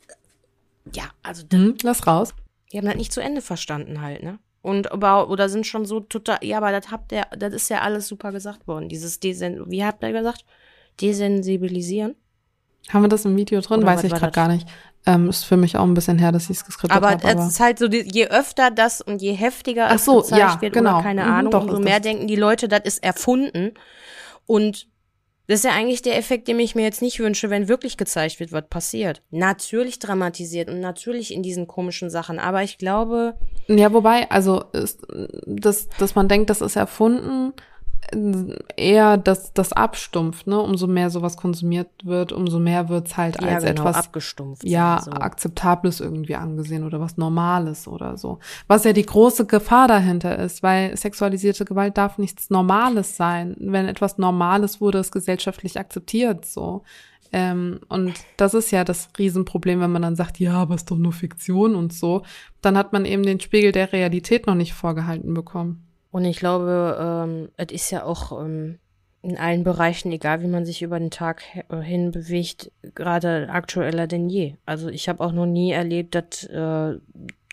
[0.94, 1.44] Ja, also.
[1.52, 2.34] Hm, lass raus.
[2.72, 4.38] Die haben das nicht zu Ende verstanden halt, ne?
[4.62, 7.80] Und aber, oder sind schon so total, ja, aber das habt ihr, das ist ja
[7.80, 8.88] alles super gesagt worden.
[8.90, 10.44] Dieses Desen, wie habt ihr gesagt?
[11.00, 12.14] Desensibilisieren?
[12.90, 13.78] Haben wir das im Video drin?
[13.80, 14.66] Oder Weiß ich gerade gar nicht.
[15.06, 17.26] Ähm, ist für mich auch ein bisschen her, dass ich es geskriptet Aber habe.
[17.26, 20.60] es ist halt so, je öfter das und je heftiger Ach es so, gezeigt ja,
[20.60, 21.00] wird genau.
[21.00, 23.72] keine Mhm, Ahnung, umso mehr denken die Leute, das ist erfunden.
[24.46, 24.88] Und
[25.50, 28.38] das ist ja eigentlich der Effekt, den ich mir jetzt nicht wünsche, wenn wirklich gezeigt
[28.38, 29.20] wird, was passiert.
[29.32, 32.38] Natürlich dramatisiert und natürlich in diesen komischen Sachen.
[32.38, 33.34] Aber ich glaube,
[33.66, 35.04] Ja, wobei, also ist,
[35.46, 37.52] dass, dass man denkt, das ist erfunden,
[38.76, 40.58] eher das, das abstumpft, ne?
[40.58, 44.64] Umso mehr sowas konsumiert wird, umso mehr wird's halt ja, als genau, etwas abgestumpft.
[44.64, 45.12] ja, so.
[45.12, 48.38] akzeptables irgendwie angesehen oder was Normales oder so.
[48.66, 53.56] Was ja die große Gefahr dahinter ist, weil sexualisierte Gewalt darf nichts Normales sein.
[53.58, 56.82] Wenn etwas Normales wurde es gesellschaftlich akzeptiert, so.
[57.32, 60.98] Ähm, und das ist ja das Riesenproblem, wenn man dann sagt, ja, aber ist doch
[60.98, 62.22] nur Fiktion und so.
[62.60, 65.86] Dann hat man eben den Spiegel der Realität noch nicht vorgehalten bekommen.
[66.10, 68.78] Und ich glaube, ähm, es ist ja auch ähm,
[69.22, 74.06] in allen Bereichen, egal wie man sich über den Tag he- hin bewegt, gerade aktueller
[74.06, 74.56] denn je.
[74.66, 76.98] Also ich habe auch noch nie erlebt, dass äh,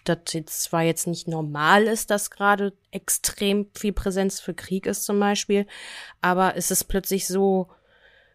[0.06, 5.04] das jetzt zwar jetzt nicht normal ist, dass gerade extrem viel Präsenz für Krieg ist
[5.04, 5.68] zum Beispiel,
[6.22, 7.68] aber es ist plötzlich so,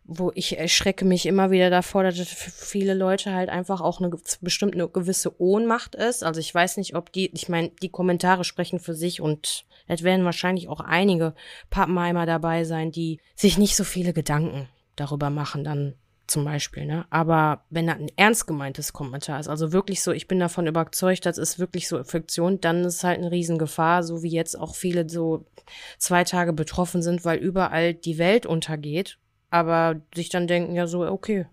[0.05, 4.11] wo ich erschrecke mich immer wieder davor, dass für viele Leute halt einfach auch eine
[4.41, 6.25] bestimmt eine gewisse Ohnmacht ist.
[6.25, 10.03] Also ich weiß nicht, ob die, ich meine, die Kommentare sprechen für sich und es
[10.03, 11.35] werden wahrscheinlich auch einige
[11.71, 15.95] Pappenheimer dabei sein, die sich nicht so viele Gedanken darüber machen, dann
[16.27, 17.05] zum Beispiel, ne?
[17.11, 21.27] Aber wenn da ein ernst gemeintes Kommentar ist, also wirklich so, ich bin davon überzeugt,
[21.27, 24.75] das ist wirklich so Fiktion, dann ist es halt eine Riesengefahr, so wie jetzt auch
[24.75, 25.45] viele so
[25.99, 29.19] zwei Tage betroffen sind, weil überall die Welt untergeht,
[29.53, 31.47] aber sich dann denken, ja so, okay.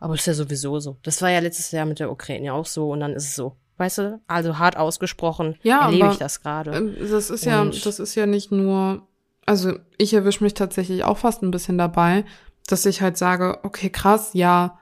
[0.00, 0.96] Aber ist ja sowieso so.
[1.02, 3.56] Das war ja letztes Jahr mit der Ukraine auch so und dann ist es so.
[3.76, 4.20] Weißt du?
[4.26, 6.72] Also hart ausgesprochen Ja, erlebe aber, ich das gerade.
[6.72, 9.06] Ähm, Das ist ja, Und- das ist ja nicht nur,
[9.46, 12.24] also ich erwische mich tatsächlich auch fast ein bisschen dabei,
[12.66, 14.78] dass ich halt sage, okay, krass, ja,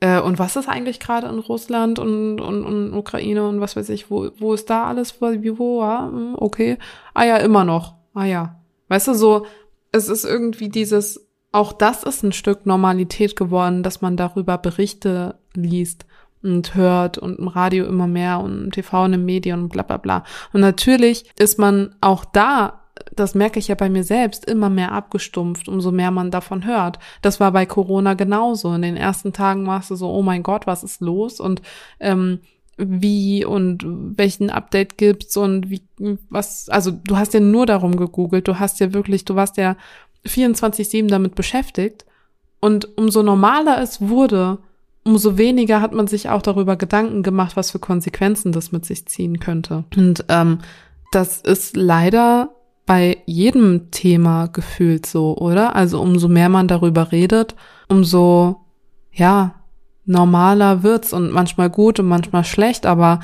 [0.00, 3.88] äh, und was ist eigentlich gerade in Russland und, und, und Ukraine und was weiß
[3.90, 6.78] ich, wo, wo ist da alles, wo, wie, wo, ja, hm, okay,
[7.14, 8.56] ah ja, immer noch, ah ja.
[8.88, 9.46] Weißt du, so,
[9.92, 15.36] es ist irgendwie dieses, auch das ist ein Stück Normalität geworden, dass man darüber Berichte
[15.54, 16.06] liest
[16.42, 19.82] und hört und im Radio immer mehr und im TV und den Medien und bla
[19.82, 20.24] bla bla.
[20.52, 22.80] Und natürlich ist man auch da,
[23.14, 26.98] das merke ich ja bei mir selbst, immer mehr abgestumpft, umso mehr man davon hört.
[27.22, 28.72] Das war bei Corona genauso.
[28.72, 31.40] In den ersten Tagen warst du so, oh mein Gott, was ist los?
[31.40, 31.62] Und
[31.98, 32.40] ähm,
[32.76, 33.84] wie und
[34.16, 35.82] welchen Update gibt's und wie
[36.30, 39.76] was, also du hast ja nur darum gegoogelt, du hast ja wirklich, du warst ja
[40.26, 42.04] 24-7 damit beschäftigt.
[42.60, 44.58] Und umso normaler es wurde,
[45.04, 49.06] umso weniger hat man sich auch darüber Gedanken gemacht, was für Konsequenzen das mit sich
[49.06, 49.84] ziehen könnte.
[49.96, 50.58] Und ähm,
[51.12, 52.50] das ist leider
[52.86, 55.76] bei jedem Thema gefühlt so, oder?
[55.76, 57.54] Also umso mehr man darüber redet,
[57.88, 58.60] umso
[59.12, 59.54] ja
[60.06, 63.20] normaler wird's und manchmal gut und manchmal schlecht, aber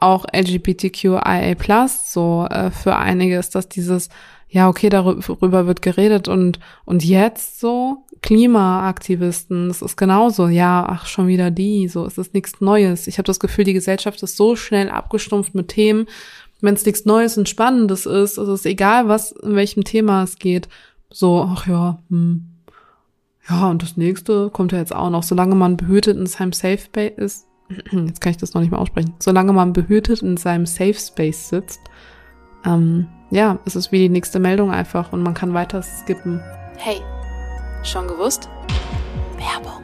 [0.00, 4.08] auch LGBTQIA+, so äh, für einige ist das dieses,
[4.50, 11.06] ja, okay, darüber wird geredet und, und jetzt so, Klimaaktivisten, das ist genauso, ja, ach,
[11.06, 13.06] schon wieder die, so, es ist nichts Neues.
[13.06, 16.06] Ich habe das Gefühl, die Gesellschaft ist so schnell abgestumpft mit Themen,
[16.60, 20.38] wenn es nichts Neues und Spannendes ist, es ist egal, was, in welchem Thema es
[20.38, 20.68] geht,
[21.10, 22.46] so, ach ja, hm,
[23.48, 26.78] ja, und das nächste kommt ja jetzt auch noch, solange man behütet in seinem Safe
[26.78, 27.46] Space ist,
[27.92, 31.48] jetzt kann ich das noch nicht mehr aussprechen, solange man behütet in seinem Safe Space
[31.48, 31.80] sitzt,
[32.64, 36.40] ähm, ja, es ist wie die nächste Meldung einfach und man kann weiter skippen.
[36.76, 37.00] Hey,
[37.82, 38.48] schon gewusst?
[39.36, 39.82] Werbung.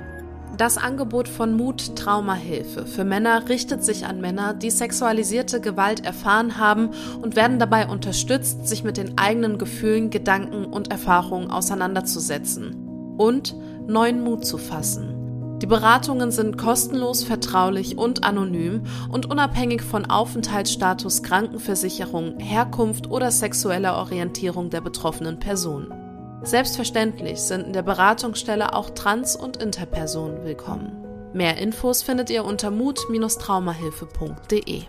[0.56, 6.58] Das Angebot von Mut Traumahilfe für Männer richtet sich an Männer, die sexualisierte Gewalt erfahren
[6.58, 13.54] haben und werden dabei unterstützt, sich mit den eigenen Gefühlen, Gedanken und Erfahrungen auseinanderzusetzen und
[13.86, 15.15] neuen Mut zu fassen.
[15.62, 23.96] Die Beratungen sind kostenlos, vertraulich und anonym und unabhängig von Aufenthaltsstatus, Krankenversicherung, Herkunft oder sexueller
[23.96, 25.94] Orientierung der betroffenen Person.
[26.42, 30.92] Selbstverständlich sind in der Beratungsstelle auch Trans- und Interpersonen willkommen.
[31.32, 34.82] Mehr Infos findet ihr unter mut-traumahilfe.de.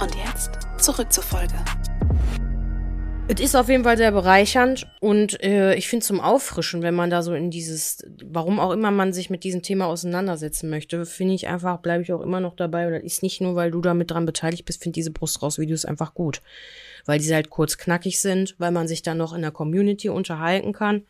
[0.00, 1.56] Und jetzt zurück zur Folge.
[3.32, 7.10] Es ist auf jeden Fall sehr bereichernd und äh, ich finde zum Auffrischen, wenn man
[7.10, 11.34] da so in dieses, warum auch immer man sich mit diesem Thema auseinandersetzen möchte, finde
[11.34, 12.88] ich einfach, bleibe ich auch immer noch dabei.
[12.88, 16.12] Und das ist nicht nur, weil du damit dran beteiligt bist, finde diese Brustraus-Videos einfach
[16.12, 16.42] gut.
[17.06, 20.72] Weil die halt kurz knackig sind, weil man sich dann noch in der Community unterhalten
[20.72, 21.06] kann.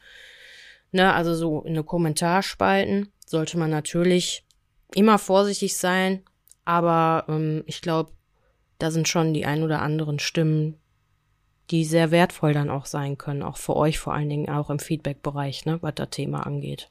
[0.92, 4.44] Ne, also so in den Kommentarspalten sollte man natürlich
[4.94, 6.22] immer vorsichtig sein,
[6.66, 8.10] aber ähm, ich glaube,
[8.78, 10.79] da sind schon die ein oder anderen Stimmen,
[11.70, 14.78] die sehr wertvoll dann auch sein können, auch für euch vor allen Dingen auch im
[14.78, 16.90] Feedback-Bereich, ne, was das Thema angeht.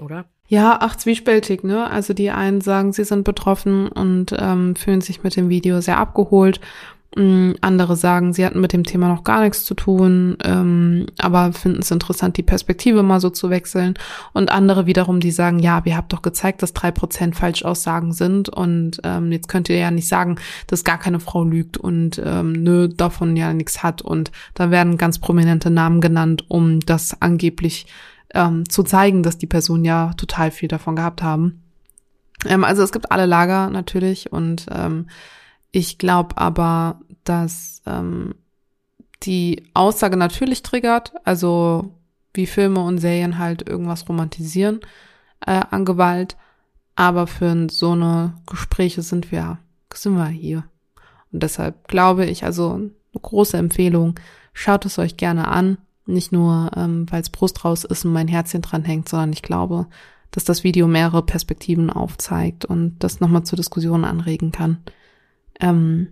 [0.00, 0.24] Oder?
[0.48, 1.90] Ja, ach, zwiespältig, ne?
[1.90, 5.98] Also die einen sagen, sie sind betroffen und ähm, fühlen sich mit dem Video sehr
[5.98, 6.60] abgeholt
[7.14, 11.80] andere sagen, sie hatten mit dem Thema noch gar nichts zu tun, ähm, aber finden
[11.80, 13.94] es interessant, die Perspektive mal so zu wechseln.
[14.32, 18.48] Und andere wiederum, die sagen, ja, wir habt doch gezeigt, dass drei Prozent Falschaussagen sind
[18.48, 20.36] und ähm, jetzt könnt ihr ja nicht sagen,
[20.68, 24.00] dass gar keine Frau lügt und ähm, nö, davon ja nichts hat.
[24.00, 27.86] Und da werden ganz prominente Namen genannt, um das angeblich
[28.32, 31.62] ähm, zu zeigen, dass die Personen ja total viel davon gehabt haben.
[32.46, 35.06] Ähm, also es gibt alle Lager natürlich und ähm,
[35.72, 38.34] ich glaube aber, dass ähm,
[39.22, 41.94] die Aussage natürlich triggert, also
[42.34, 44.80] wie Filme und Serien halt irgendwas romantisieren
[45.46, 46.36] äh, an Gewalt,
[46.94, 49.58] aber für so eine Gespräche sind wir,
[49.92, 50.64] sind wir hier.
[51.32, 54.18] Und deshalb glaube ich, also eine große Empfehlung,
[54.52, 55.78] schaut es euch gerne an.
[56.04, 59.42] Nicht nur, ähm, weil es Brust raus ist und mein Herzchen dran hängt, sondern ich
[59.42, 59.86] glaube,
[60.32, 64.78] dass das Video mehrere Perspektiven aufzeigt und das nochmal zur Diskussion anregen kann.
[65.62, 66.08] Ähm,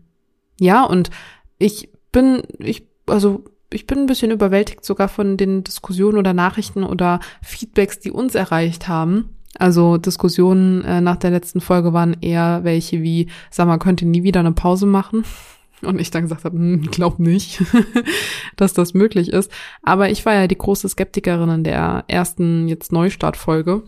[0.59, 1.11] ja, und
[1.59, 6.85] ich bin, ich, also ich bin ein bisschen überwältigt sogar von den Diskussionen oder Nachrichten
[6.85, 9.37] oder Feedbacks, die uns erreicht haben.
[9.59, 14.09] Also Diskussionen äh, nach der letzten Folge waren eher welche wie, sag mal, könnt ihr
[14.09, 15.25] nie wieder eine Pause machen?
[15.83, 17.63] Und ich dann gesagt habe, hm, glaub nicht,
[18.57, 19.51] dass das möglich ist.
[19.83, 23.83] Aber ich war ja die große Skeptikerin in der ersten jetzt Neustartfolge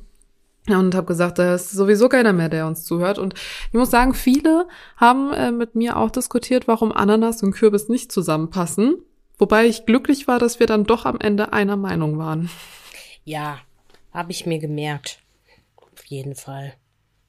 [0.69, 3.19] und habe gesagt, da ist sowieso keiner mehr, der uns zuhört.
[3.19, 7.89] Und ich muss sagen, viele haben äh, mit mir auch diskutiert, warum Ananas und Kürbis
[7.89, 8.97] nicht zusammenpassen.
[9.39, 12.49] Wobei ich glücklich war, dass wir dann doch am Ende einer Meinung waren.
[13.25, 13.59] Ja,
[14.13, 15.19] habe ich mir gemerkt.
[15.77, 16.75] Auf jeden Fall.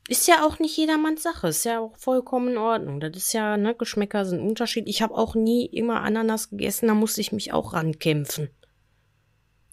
[0.08, 1.48] Ist ja auch nicht jedermanns Sache.
[1.48, 3.00] Ist ja auch vollkommen in Ordnung.
[3.00, 4.88] Das ist ja, ne, Geschmäcker sind Unterschied.
[4.88, 8.50] Ich habe auch nie immer Ananas gegessen, da musste ich mich auch rankämpfen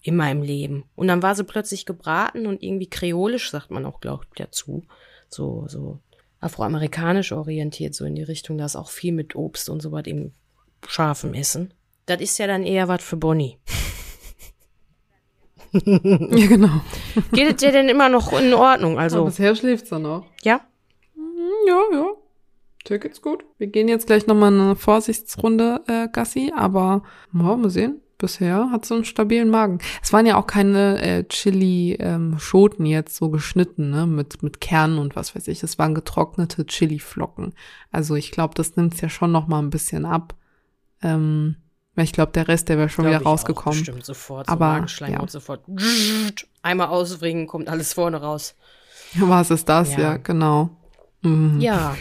[0.01, 0.85] in meinem Leben.
[0.95, 4.83] Und dann war sie plötzlich gebraten und irgendwie kreolisch, sagt man auch, glaube ich, dazu.
[5.29, 5.99] So, so
[6.39, 10.07] afroamerikanisch orientiert, so in die Richtung, da ist auch viel mit Obst und so was
[10.07, 10.31] im
[10.87, 11.73] scharfem Essen.
[12.07, 13.57] Das ist ja dann eher was für Bonnie.
[15.71, 16.81] ja, genau.
[17.31, 18.97] Geht es dir denn immer noch in Ordnung?
[18.97, 19.17] Also.
[19.17, 20.25] Aber bisher schläft sie noch.
[20.43, 20.61] Ja?
[21.15, 22.05] Mhm, ja, ja.
[22.87, 23.45] Dir geht's gut.
[23.59, 28.95] Wir gehen jetzt gleich nochmal eine Vorsichtsrunde, äh, Gassi, aber mal sehen bisher hat so
[28.95, 29.79] einen stabilen Magen.
[30.01, 34.99] Es waren ja auch keine äh, Chili-Schoten ähm, jetzt so geschnitten, ne, mit, mit Kernen
[34.99, 35.63] und was weiß ich.
[35.63, 37.53] Es waren getrocknete Chili-Flocken.
[37.91, 40.35] Also ich glaube, das nimmt's ja schon noch mal ein bisschen ab.
[41.01, 41.57] Ähm,
[41.95, 43.79] weil ich glaube, der Rest, der wäre schon glaub wieder rausgekommen.
[43.79, 44.47] Auch bestimmt sofort.
[44.47, 45.19] So Aber ja.
[45.19, 45.61] und sofort
[46.61, 48.55] einmal ausbringen, kommt alles vorne raus.
[49.15, 49.93] Was ist das?
[49.93, 50.69] Ja, ja genau.
[51.21, 51.59] Mhm.
[51.59, 51.97] Ja.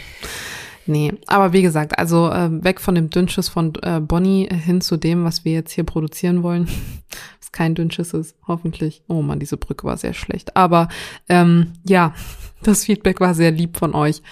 [0.87, 4.97] Nee, aber wie gesagt, also äh, weg von dem Dünnschiss von äh, Bonnie hin zu
[4.97, 6.67] dem, was wir jetzt hier produzieren wollen.
[7.41, 9.03] was kein Dünnschiss ist, hoffentlich.
[9.07, 10.57] Oh man, diese Brücke war sehr schlecht.
[10.57, 10.89] Aber
[11.29, 12.15] ähm, ja,
[12.63, 14.23] das Feedback war sehr lieb von euch.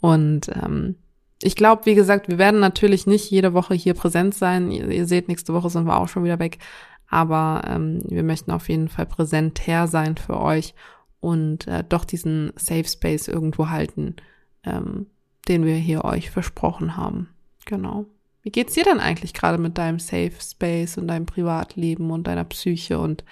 [0.00, 0.96] Und ähm,
[1.42, 4.70] ich glaube, wie gesagt, wir werden natürlich nicht jede Woche hier präsent sein.
[4.70, 6.58] Ihr, ihr seht, nächste Woche sind wir auch schon wieder weg.
[7.08, 10.74] Aber ähm, wir möchten auf jeden Fall präsenter sein für euch
[11.20, 14.16] und äh, doch diesen Safe Space irgendwo halten.
[14.64, 15.06] Ähm,
[15.48, 17.28] den wir hier euch versprochen haben.
[17.64, 18.06] Genau.
[18.42, 22.44] Wie geht's dir denn eigentlich gerade mit deinem Safe Space und deinem Privatleben und deiner
[22.44, 23.24] Psyche und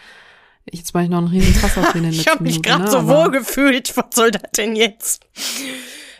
[0.66, 2.90] ich jetzt mache ich noch einen riesen Fass auf den Ich habe mich gerade ne,
[2.90, 3.96] so wohl gefühlt.
[3.96, 5.26] Was soll das denn jetzt?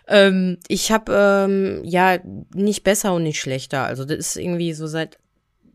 [0.07, 1.12] Ähm, ich habe
[1.49, 2.18] ähm, ja
[2.55, 3.84] nicht besser und nicht schlechter.
[3.84, 5.18] Also das ist irgendwie so seit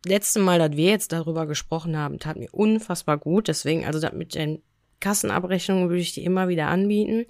[0.05, 3.47] letztem Mal, dass wir jetzt darüber gesprochen haben, tat mir unfassbar gut.
[3.47, 4.61] Deswegen, also das mit den
[4.99, 7.26] Kassenabrechnungen würde ich die immer wieder anbieten.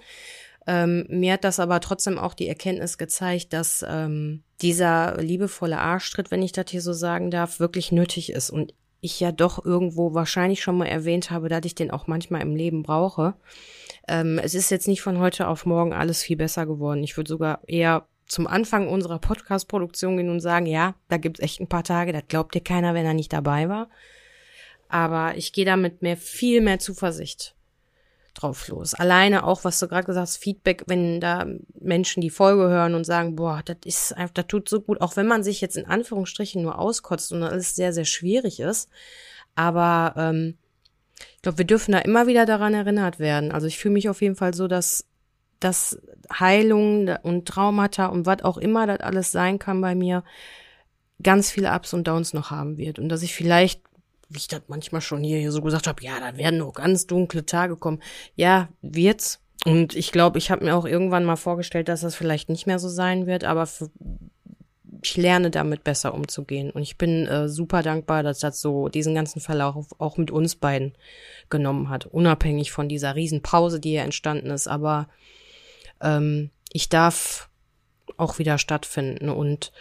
[0.70, 6.30] Ähm, mir hat das aber trotzdem auch die Erkenntnis gezeigt, dass ähm, dieser liebevolle Arschtritt,
[6.30, 8.52] wenn ich das hier so sagen darf, wirklich nötig ist.
[8.52, 12.44] Und ich ja doch irgendwo wahrscheinlich schon mal erwähnt habe, dass ich den auch manchmal
[12.44, 13.34] im Leben brauche.
[14.08, 17.04] Ähm, es ist jetzt nicht von heute auf morgen alles viel besser geworden.
[17.04, 21.62] Ich würde sogar eher zum Anfang unserer Podcast-Produktion gehen und sagen, ja, da gibt's echt
[21.62, 23.90] ein paar Tage, das glaubt dir keiner, wenn er nicht dabei war.
[24.88, 27.56] Aber ich gehe damit mehr, viel mehr Zuversicht
[28.42, 28.94] drauf los.
[28.94, 31.46] Alleine auch, was du gerade gesagt hast, Feedback, wenn da
[31.80, 35.16] Menschen die Folge hören und sagen, boah, das ist einfach, das tut so gut, auch
[35.16, 38.90] wenn man sich jetzt in Anführungsstrichen nur auskotzt und alles sehr, sehr schwierig ist.
[39.56, 40.58] Aber ähm,
[41.36, 43.52] ich glaube, wir dürfen da immer wieder daran erinnert werden.
[43.52, 45.06] Also ich fühle mich auf jeden Fall so, dass
[45.60, 46.00] dass
[46.32, 50.24] Heilung und Traumata und was auch immer das alles sein kann bei mir,
[51.22, 53.00] ganz viele Ups und Downs noch haben wird.
[53.00, 53.82] Und dass ich vielleicht,
[54.30, 57.08] wie ich das manchmal schon hier, hier so gesagt habe, ja, da werden noch ganz
[57.08, 58.02] dunkle Tage kommen.
[58.36, 59.42] Ja, wird's.
[59.66, 62.80] Und ich glaube, ich habe mir auch irgendwann mal vorgestellt, dass das vielleicht nicht mehr
[62.80, 63.90] so sein wird, aber für,
[65.04, 66.72] ich lerne damit besser umzugehen.
[66.72, 70.56] Und ich bin äh, super dankbar, dass das so diesen ganzen Verlauf auch mit uns
[70.56, 70.94] beiden
[71.50, 72.06] genommen hat.
[72.06, 74.68] Unabhängig von dieser Riesenpause, die ja entstanden ist.
[74.68, 75.10] Aber
[76.02, 77.50] ähm, ich darf
[78.18, 79.30] auch wieder stattfinden.
[79.30, 79.72] Und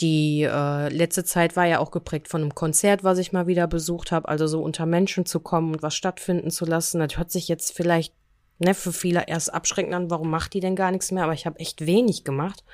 [0.00, 3.66] die äh, letzte Zeit war ja auch geprägt von einem Konzert, was ich mal wieder
[3.66, 4.28] besucht habe.
[4.28, 7.00] Also so unter Menschen zu kommen und was stattfinden zu lassen.
[7.00, 8.14] Das hört sich jetzt vielleicht
[8.58, 11.24] ne, für viele erst abschreckend an, warum macht die denn gar nichts mehr?
[11.24, 12.64] Aber ich habe echt wenig gemacht.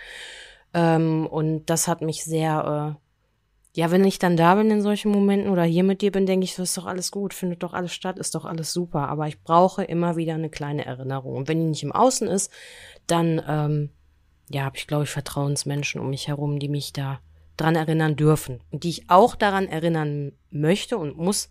[0.72, 2.96] Ähm, und das hat mich sehr,
[3.74, 6.26] äh, ja, wenn ich dann da bin in solchen Momenten oder hier mit dir bin,
[6.26, 9.08] denke ich, so ist doch alles gut, findet doch alles statt, ist doch alles super.
[9.08, 11.36] Aber ich brauche immer wieder eine kleine Erinnerung.
[11.36, 12.52] Und wenn die nicht im Außen ist,
[13.06, 13.90] dann, ähm,
[14.50, 17.20] ja, habe ich, glaube ich, Vertrauensmenschen um mich herum, die mich da
[17.56, 18.60] dran erinnern dürfen.
[18.70, 21.48] Und die ich auch daran erinnern möchte und muss,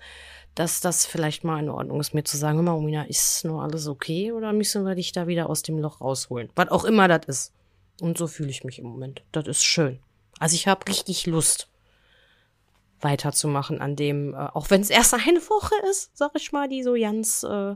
[0.55, 3.63] dass das vielleicht mal in Ordnung ist, mir zu sagen, hör mal, Romina, ist nur
[3.63, 6.49] alles okay oder müssen wir dich da wieder aus dem Loch rausholen?
[6.55, 7.53] Was auch immer das ist.
[8.01, 9.23] Und so fühle ich mich im Moment.
[9.31, 9.99] Das ist schön.
[10.39, 11.69] Also ich habe richtig Lust,
[13.03, 16.83] weiterzumachen an dem, äh, auch wenn es erst eine Woche ist, sag ich mal, die
[16.83, 17.75] so ganz äh,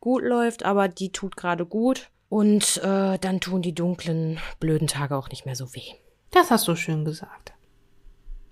[0.00, 2.10] gut läuft, aber die tut gerade gut.
[2.34, 5.92] Und äh, dann tun die dunklen, blöden Tage auch nicht mehr so weh.
[6.32, 7.52] Das hast du schön gesagt.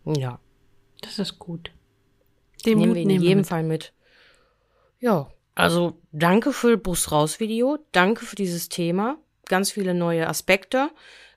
[0.04, 0.38] Ja.
[1.00, 1.72] Das ist gut.
[2.64, 3.46] Den nehmen Mut wir in jedem mit.
[3.48, 3.92] Fall mit.
[5.00, 10.90] Ja, also danke für Bus raus Video, danke für dieses Thema, ganz viele neue Aspekte.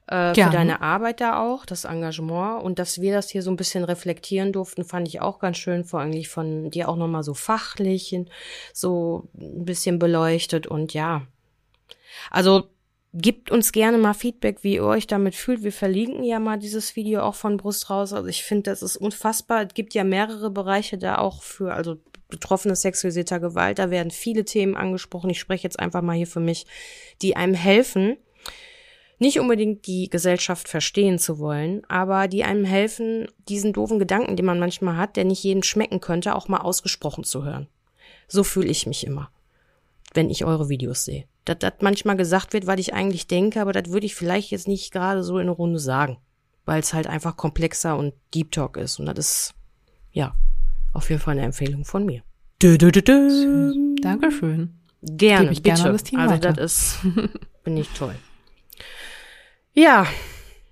[0.06, 3.58] Äh, für deine Arbeit da auch, das Engagement und dass wir das hier so ein
[3.58, 7.34] bisschen reflektieren durften, fand ich auch ganz schön, vor allem von dir auch nochmal so
[7.34, 8.16] fachlich,
[8.72, 11.26] so ein bisschen beleuchtet und ja.
[12.32, 12.70] Also
[13.18, 15.64] Gebt uns gerne mal Feedback, wie ihr euch damit fühlt.
[15.64, 18.12] Wir verlinken ja mal dieses Video auch von Brust raus.
[18.12, 19.66] Also ich finde, das ist unfassbar.
[19.66, 21.96] Es gibt ja mehrere Bereiche da auch für, also
[22.28, 23.80] betroffene sexualisierter Gewalt.
[23.80, 25.30] Da werden viele Themen angesprochen.
[25.30, 26.66] Ich spreche jetzt einfach mal hier für mich,
[27.22, 28.18] die einem helfen,
[29.18, 34.46] nicht unbedingt die Gesellschaft verstehen zu wollen, aber die einem helfen, diesen doofen Gedanken, den
[34.46, 37.68] man manchmal hat, der nicht jedem schmecken könnte, auch mal ausgesprochen zu hören.
[38.28, 39.32] So fühle ich mich immer,
[40.14, 43.72] wenn ich eure Videos sehe dass das manchmal gesagt wird, was ich eigentlich denke, aber
[43.72, 46.18] das würde ich vielleicht jetzt nicht gerade so in eine Runde sagen,
[46.66, 49.00] weil es halt einfach komplexer und Deep Talk ist.
[49.00, 49.54] Und das ist,
[50.12, 50.36] ja,
[50.94, 52.24] auf jeden Fall eine Empfehlung von mir.
[52.62, 53.96] Dö, dö, dö, dö.
[54.02, 54.80] Dankeschön.
[55.02, 55.76] Gerne, ich bitte.
[55.76, 56.54] gerne das Team also weiter.
[56.54, 57.00] das ist,
[57.64, 58.16] bin ich toll.
[59.74, 60.08] Ja,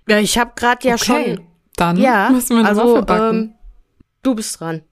[0.08, 1.04] ja ich habe gerade ja okay.
[1.04, 1.46] schon.
[1.76, 3.54] Dann ja, müssen wir also ähm,
[4.22, 4.82] du bist dran.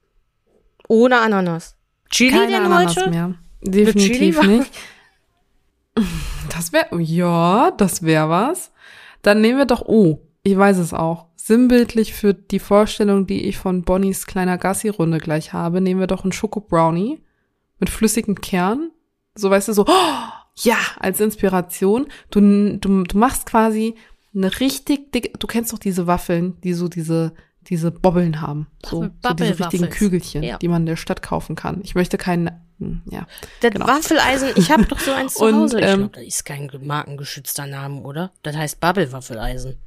[0.87, 1.75] Ohne Ananas.
[2.09, 3.09] Chili Keine denn Ananas heute?
[3.09, 3.35] mehr.
[3.61, 4.57] Definitiv Chili?
[4.59, 4.71] nicht.
[6.49, 8.71] Das wäre, ja, das wäre was.
[9.21, 11.27] Dann nehmen wir doch, oh, ich weiß es auch.
[11.35, 16.23] Sinnbildlich für die Vorstellung, die ich von Bonnies kleiner Gassi-Runde gleich habe, nehmen wir doch
[16.23, 17.21] einen Schoko-Brownie
[17.79, 18.91] mit flüssigem Kern.
[19.35, 20.29] So, weißt du, so, oh,
[20.61, 22.07] ja, als Inspiration.
[22.29, 22.39] Du,
[22.77, 23.95] du, du machst quasi
[24.35, 28.67] eine richtig dicke, du kennst doch diese Waffeln, die so diese, diese Bobbeln haben.
[28.85, 29.89] So, so diese richtigen.
[29.89, 30.57] Kügelchen, Ja.
[30.57, 31.81] die man in der Stadt kaufen kann.
[31.83, 32.51] Ich möchte keinen,
[33.09, 33.25] ja.
[33.61, 33.87] Das Genau.
[33.87, 35.79] Waffeleisen, ich habe doch so eins zu Und, Hause.
[35.79, 38.31] Ich ähm, glaube, das ist kein markengeschützter Name, oder?
[38.43, 39.77] Das heißt Bubble-Waffeleisen.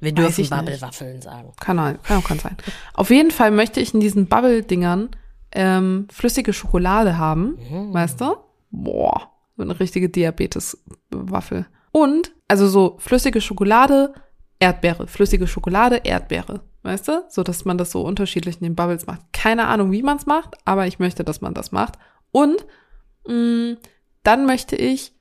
[0.00, 0.50] Wir dürfen ich nicht.
[0.50, 1.52] Bubble-Waffeln sagen.
[1.60, 2.56] Kann, auch- kann kann sein.
[2.94, 5.10] Auf jeden Fall möchte ich in diesen Bubble-Dingern
[5.52, 7.58] ähm, flüssige Schokolade haben,
[7.92, 8.36] weißt du?
[8.70, 11.66] Boah, so eine richtige Diabetes-Waffel.
[11.92, 14.14] Und, also so flüssige Schokolade,
[14.58, 17.24] Erdbeere, flüssige Schokolade, Erdbeere, weißt du?
[17.28, 19.20] So, dass man das so unterschiedlich in den Bubbles macht.
[19.32, 21.94] Keine Ahnung, wie man es macht, aber ich möchte, dass man das macht.
[22.32, 22.66] Und
[23.26, 23.76] mh,
[24.22, 25.12] dann möchte ich,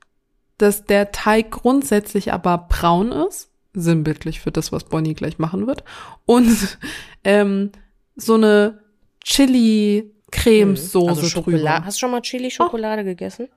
[0.58, 5.84] dass der Teig grundsätzlich aber braun ist, sinnbildlich für das, was Bonnie gleich machen wird.
[6.26, 6.78] Und
[7.24, 7.72] ähm,
[8.16, 8.80] so eine
[9.24, 11.64] Chili-Cremesoße also Schokolade.
[11.64, 11.86] drüber.
[11.86, 13.48] Hast du schon mal Chili-Schokolade gegessen?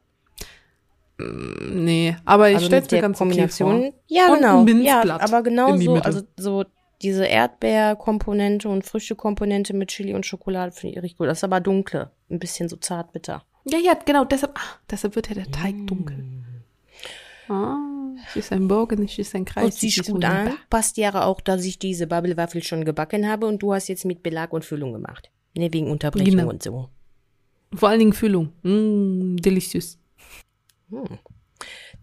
[1.18, 3.74] Nee, aber ich also stell's mit mir ganz Kombination.
[3.76, 4.00] okay vor.
[4.08, 4.62] Ja, Und genau.
[4.64, 6.64] Minzblatt ja, aber genau so, also so
[7.02, 11.28] diese Erdbeerkomponente und Früchtekomponente mit Chili und Schokolade finde ich richtig gut.
[11.28, 13.44] Das ist aber dunkle, ein bisschen so zart bitter.
[13.64, 16.24] Ja, ja, genau, deshalb, ah, deshalb wird ja der Teig dunkel.
[17.48, 17.76] Ah,
[18.28, 19.64] es ist ein Bogen, es ist ein Kreis.
[19.64, 20.54] Und sieht gut an.
[20.70, 24.22] Passt ja auch, dass ich diese Bubble-Waffel schon gebacken habe und du hast jetzt mit
[24.22, 25.30] Belag und Füllung gemacht.
[25.54, 26.48] Nee, wegen Unterbrechung Genau.
[26.50, 26.88] und so.
[27.74, 28.52] Vor allen Dingen Füllung.
[28.62, 29.98] Mm, delicious.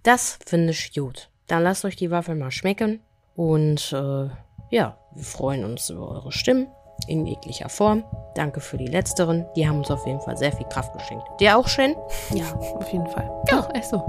[0.03, 1.29] Das finde ich gut.
[1.47, 2.99] Dann lasst euch die Waffel mal schmecken.
[3.35, 4.29] Und äh,
[4.69, 6.67] ja, wir freuen uns über eure Stimmen
[7.07, 8.03] in jeglicher Form.
[8.35, 9.45] Danke für die letzteren.
[9.55, 11.25] Die haben uns auf jeden Fall sehr viel Kraft geschenkt.
[11.39, 11.95] Dir auch, Shen?
[12.33, 12.45] Ja,
[12.75, 13.29] auf jeden Fall.
[13.49, 14.03] Ja, echt so.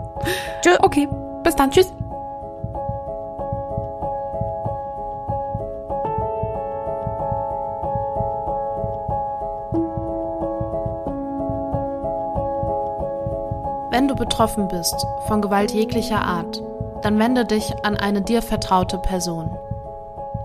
[0.60, 0.76] Tschö.
[0.80, 1.08] Okay,
[1.42, 1.70] bis dann.
[1.70, 1.92] Tschüss.
[13.90, 16.62] Wenn du betroffen bist von Gewalt jeglicher Art,
[17.02, 19.50] dann wende dich an eine dir vertraute Person.